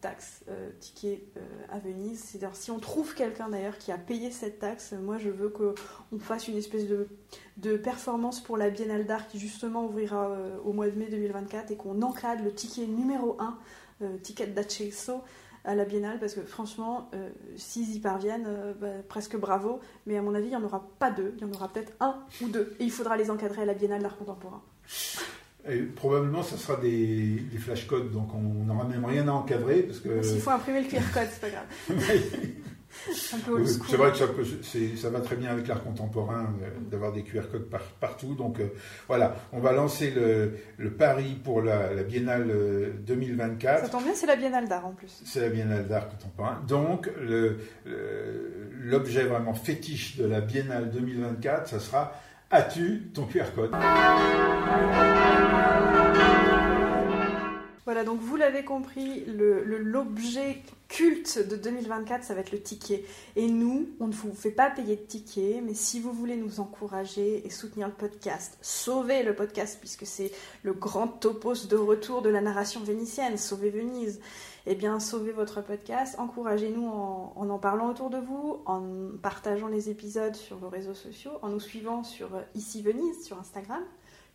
taxe 0.00 0.42
euh, 0.48 0.70
ticket 0.78 1.24
euh, 1.36 1.40
à 1.70 1.78
Venise. 1.78 2.36
Si 2.52 2.70
on 2.70 2.78
trouve 2.78 3.14
quelqu'un 3.14 3.48
d'ailleurs 3.48 3.78
qui 3.78 3.90
a 3.92 3.98
payé 3.98 4.30
cette 4.30 4.58
taxe, 4.58 4.92
moi 4.92 5.18
je 5.18 5.30
veux 5.30 5.48
qu'on 5.48 6.18
fasse 6.18 6.48
une 6.48 6.56
espèce 6.56 6.86
de, 6.86 7.08
de, 7.56 7.76
performance 7.76 8.40
pour 8.40 8.56
la 8.56 8.70
Biennale 8.70 9.06
d'Art 9.06 9.28
qui 9.28 9.38
justement 9.38 9.86
ouvrira 9.86 10.36
au 10.64 10.72
mois 10.72 10.88
de 10.88 10.98
mai 10.98 11.06
2024 11.06 11.70
et 11.70 11.76
qu'on 11.76 12.02
encadre 12.02 12.44
le 12.44 12.52
ticket 12.52 12.86
numéro 12.86 13.38
1, 14.00 14.18
ticket 14.22 14.48
d'accesso 14.48 15.22
à 15.64 15.74
la 15.74 15.84
Biennale 15.84 16.18
parce 16.18 16.34
que 16.34 16.42
franchement, 16.42 17.10
euh, 17.14 17.28
s'ils 17.56 17.94
y 17.94 18.00
parviennent, 18.00 18.46
euh, 18.46 18.72
bah, 18.80 18.88
presque 19.08 19.36
bravo. 19.36 19.80
Mais 20.06 20.16
à 20.16 20.22
mon 20.22 20.34
avis, 20.34 20.46
il 20.46 20.50
n'y 20.50 20.56
en 20.56 20.64
aura 20.64 20.88
pas 20.98 21.10
deux, 21.10 21.34
il 21.36 21.42
y 21.42 21.44
en 21.44 21.52
aura 21.52 21.68
peut-être 21.68 21.92
un 22.00 22.16
ou 22.42 22.48
deux. 22.48 22.74
Et 22.80 22.84
il 22.84 22.90
faudra 22.90 23.16
les 23.16 23.30
encadrer 23.30 23.62
à 23.62 23.64
la 23.66 23.74
Biennale 23.74 24.02
d'art 24.02 24.16
contemporain. 24.16 24.62
Et 25.68 25.82
probablement, 25.82 26.42
ça 26.42 26.56
sera 26.56 26.80
des, 26.80 27.36
des 27.36 27.58
flash 27.58 27.86
codes, 27.86 28.10
donc 28.10 28.34
on 28.34 28.64
n'aura 28.64 28.84
même 28.84 29.04
rien 29.04 29.28
à 29.28 29.32
encadrer 29.32 29.82
parce 29.82 30.00
que. 30.00 30.22
S'il 30.22 30.40
faut 30.40 30.50
imprimer 30.50 30.82
le 30.82 30.88
QR 30.88 31.02
code, 31.12 31.28
c'est 31.30 31.40
pas 31.40 31.50
grave. 31.50 31.66
C'est 32.90 33.96
vrai 33.96 34.10
que 34.10 34.18
ça, 34.18 34.26
ça, 34.96 35.10
va 35.10 35.20
très 35.20 35.36
bien 35.36 35.50
avec 35.50 35.68
l'art 35.68 35.82
contemporain 35.82 36.52
euh, 36.62 36.68
d'avoir 36.90 37.12
des 37.12 37.22
QR 37.22 37.42
codes 37.50 37.68
partout. 38.00 38.34
Donc 38.34 38.60
euh, 38.60 38.68
voilà, 39.08 39.36
on 39.52 39.60
va 39.60 39.72
lancer 39.72 40.10
le, 40.10 40.54
le 40.76 40.90
pari 40.90 41.34
pour 41.42 41.62
la, 41.62 42.02
Biennale 42.02 42.52
2024. 43.06 43.84
Ça 43.84 43.88
tombe 43.88 44.04
bien, 44.04 44.14
c'est 44.14 44.26
la 44.26 44.36
Biennale 44.36 44.68
d'art 44.68 44.86
en 44.86 44.92
plus. 44.92 45.22
C'est 45.24 45.40
la 45.40 45.48
Biennale 45.48 45.86
d'art 45.86 46.08
contemporain. 46.08 46.60
Donc 46.66 47.10
l'objet 48.74 49.24
vraiment 49.24 49.54
fétiche 49.54 50.16
de 50.16 50.26
la 50.26 50.40
Biennale 50.40 50.90
2024, 50.90 51.68
ça 51.68 51.80
sera 51.80 52.12
As-tu 52.52 53.12
ton 53.14 53.26
QR 53.26 53.44
code? 53.54 53.70
Voilà, 57.86 58.04
donc 58.04 58.20
vous 58.20 58.36
l'avez 58.36 58.64
compris, 58.64 59.24
l'objet 59.26 60.62
culte 60.88 61.38
de 61.48 61.56
2024, 61.56 62.24
ça 62.24 62.34
va 62.34 62.40
être 62.40 62.52
le 62.52 62.60
ticket. 62.60 63.04
Et 63.36 63.48
nous, 63.48 63.88
on 64.00 64.08
ne 64.08 64.12
vous 64.12 64.34
fait 64.34 64.50
pas 64.50 64.70
payer 64.70 64.96
de 64.96 65.02
ticket, 65.02 65.62
mais 65.64 65.72
si 65.72 66.00
vous 66.00 66.12
voulez 66.12 66.36
nous 66.36 66.60
encourager 66.60 67.46
et 67.46 67.50
soutenir 67.50 67.86
le 67.86 67.94
podcast, 67.94 68.58
sauver 68.60 69.22
le 69.22 69.34
podcast, 69.34 69.78
puisque 69.80 70.04
c'est 70.04 70.32
le 70.62 70.72
grand 70.72 71.08
topos 71.08 71.68
de 71.68 71.76
retour 71.76 72.22
de 72.22 72.28
la 72.28 72.40
narration 72.40 72.80
vénitienne, 72.80 73.38
sauver 73.38 73.70
Venise, 73.70 74.20
eh 74.66 74.74
bien, 74.74 75.00
sauvez 75.00 75.32
votre 75.32 75.62
podcast, 75.62 76.16
encouragez-nous 76.18 76.86
en, 76.86 77.32
en, 77.36 77.58
parlant 77.58 77.88
autour 77.88 78.10
de 78.10 78.18
vous, 78.18 78.60
en 78.66 78.82
partageant 79.22 79.68
les 79.68 79.88
épisodes 79.88 80.34
sur 80.34 80.58
vos 80.58 80.68
réseaux 80.68 80.94
sociaux, 80.94 81.32
en 81.42 81.48
nous 81.48 81.60
suivant 81.60 82.04
sur 82.04 82.28
Ici 82.54 82.82
Venise, 82.82 83.24
sur 83.24 83.38
Instagram. 83.38 83.82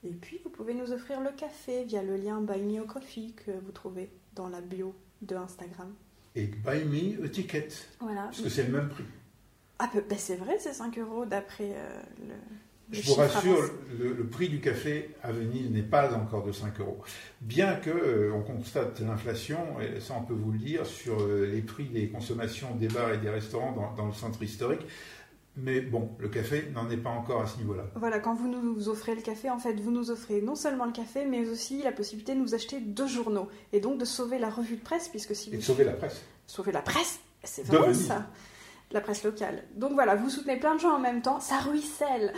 Et 0.06 0.14
puis, 0.14 0.40
vous 0.44 0.52
pouvez 0.52 0.76
nous 0.76 0.92
offrir 0.92 1.20
le 1.20 1.32
café 1.32 1.84
via 1.84 2.04
le 2.04 2.16
lien 2.16 2.40
Buy 2.40 2.62
Me 2.62 2.82
a 2.82 2.86
Coffee 2.86 3.34
que 3.34 3.52
vous 3.52 3.72
trouvez 3.72 4.12
dans 4.36 4.50
la 4.50 4.62
bio 4.62 4.94
de 5.24 5.36
Instagram. 5.36 5.94
Et 6.36 6.46
Buy 6.46 6.86
Me 6.86 7.26
a 7.26 7.30
Ticket. 7.30 7.70
Voilà. 8.00 8.26
Parce 8.26 8.42
que 8.42 8.50
c'est 8.50 8.64
le 8.68 8.74
même 8.74 8.90
prix. 8.90 9.06
Ah, 9.80 9.90
ben 9.94 10.18
c'est 10.18 10.36
vrai, 10.36 10.58
c'est 10.60 10.74
5 10.74 10.98
euros 11.00 11.26
d'après 11.26 11.72
euh, 11.76 12.02
le. 12.28 12.34
Je 12.92 13.02
vous 13.02 13.16
rassure, 13.16 13.72
le, 14.00 14.28
prix 14.28 14.48
du 14.48 14.62
café 14.62 15.10
à 15.24 15.32
Venise 15.32 15.72
n'est 15.72 15.82
pas 15.82 16.14
encore 16.14 16.44
de 16.44 16.52
5 16.52 16.80
euros. 16.82 17.02
Bien 17.42 17.76
que 17.78 17.90
euh, 17.90 18.32
on 18.32 18.42
constate 18.42 19.00
l'inflation, 19.00 19.58
et 19.82 20.00
ça 20.00 20.14
on 20.20 20.24
peut 20.24 20.36
vous 20.36 20.52
le 20.52 20.60
dire, 20.60 20.86
sur 20.86 21.20
euh, 21.20 21.50
les 21.52 21.62
prix 21.62 21.86
des 21.86 22.10
consommations 22.10 22.76
des 22.76 22.88
bars 22.88 23.12
et 23.12 23.18
des 23.18 23.32
restaurants 23.32 23.96
dans 23.98 24.06
le 24.06 24.14
centre 24.14 24.42
historique. 24.44 24.86
Mais 25.58 25.80
bon, 25.80 26.10
le 26.20 26.28
café 26.28 26.70
n'en 26.74 26.90
est 26.90 26.98
pas 26.98 27.10
encore 27.10 27.42
à 27.42 27.48
ce 27.48 27.58
niveau-là. 27.58 27.84
Voilà, 27.96 28.20
quand 28.20 28.36
vous 28.36 28.50
nous 28.50 28.90
offrez 28.90 29.16
le 29.16 29.22
café, 29.22 29.50
en 29.50 29.58
fait, 29.58 29.80
vous 29.80 29.92
nous 29.92 30.12
offrez 30.12 30.42
non 30.42 30.56
seulement 30.56 30.86
le 30.86 30.92
café, 30.92 31.26
mais 31.26 31.48
aussi 31.48 31.82
la 31.82 31.94
possibilité 31.94 32.36
de 32.36 32.40
nous 32.40 32.56
acheter 32.56 32.82
deux 32.82 33.08
journaux. 33.08 33.48
Et 33.72 33.80
donc 33.80 33.98
de 33.98 34.06
sauver 34.06 34.38
la 34.38 34.50
revue 34.50 34.76
de 34.76 34.82
presse, 34.82 35.08
puisque 35.08 35.34
si 35.34 35.50
vous... 35.50 35.56
Et 35.56 35.60
de 35.60 35.64
sauver 35.64 35.86
la 35.86 35.94
presse. 35.94 36.22
Sauver 36.46 36.74
la 36.74 36.82
presse, 36.82 37.20
c'est 37.44 37.66
vraiment 37.66 37.94
ça. 37.94 38.28
La 38.92 39.02
presse 39.02 39.24
locale. 39.24 39.64
Donc 39.76 39.94
voilà, 39.94 40.16
vous 40.16 40.30
soutenez 40.30 40.58
plein 40.58 40.76
de 40.76 40.80
gens 40.80 40.96
en 40.96 41.00
même 41.00 41.22
temps, 41.22 41.40
ça 41.40 41.58
ruisselle. 41.58 42.34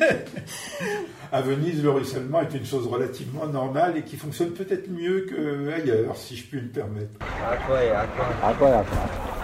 à 1.32 1.40
Venise, 1.40 1.82
le 1.82 1.90
ruissellement 1.90 2.42
est 2.42 2.54
une 2.54 2.64
chose 2.64 2.86
relativement 2.86 3.46
normale 3.46 3.96
et 3.96 4.02
qui 4.02 4.16
fonctionne 4.16 4.52
peut-être 4.52 4.88
mieux 4.88 5.26
qu'ailleurs, 5.28 6.16
si 6.16 6.36
je 6.36 6.46
puis 6.46 6.60
me 6.60 6.68
permettre. 6.68 7.18
À 7.20 7.56
quoi 7.56 7.82
et 7.82 7.90
à 7.90 8.06
quoi? 8.06 8.26
À 8.42 8.54
quoi 8.54 8.68
et 8.68 8.72
à 8.72 8.84
quoi? 8.84 9.43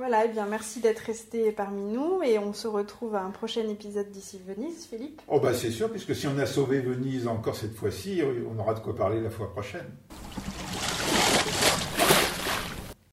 Voilà, 0.00 0.24
eh 0.24 0.28
bien 0.28 0.46
merci 0.46 0.80
d'être 0.80 1.00
resté 1.00 1.52
parmi 1.52 1.82
nous 1.82 2.22
et 2.22 2.38
on 2.38 2.54
se 2.54 2.66
retrouve 2.66 3.14
à 3.16 3.22
un 3.22 3.28
prochain 3.28 3.68
épisode 3.68 4.10
d'ici 4.10 4.40
Venise, 4.46 4.86
Philippe. 4.86 5.20
Oh 5.28 5.40
bah 5.40 5.52
c'est 5.52 5.70
sûr, 5.70 5.90
puisque 5.90 6.16
si 6.16 6.26
on 6.26 6.38
a 6.38 6.46
sauvé 6.46 6.80
Venise 6.80 7.28
encore 7.28 7.54
cette 7.54 7.74
fois-ci, 7.74 8.22
on 8.50 8.58
aura 8.58 8.72
de 8.72 8.80
quoi 8.80 8.96
parler 8.96 9.20
la 9.20 9.28
fois 9.28 9.52
prochaine. 9.52 9.84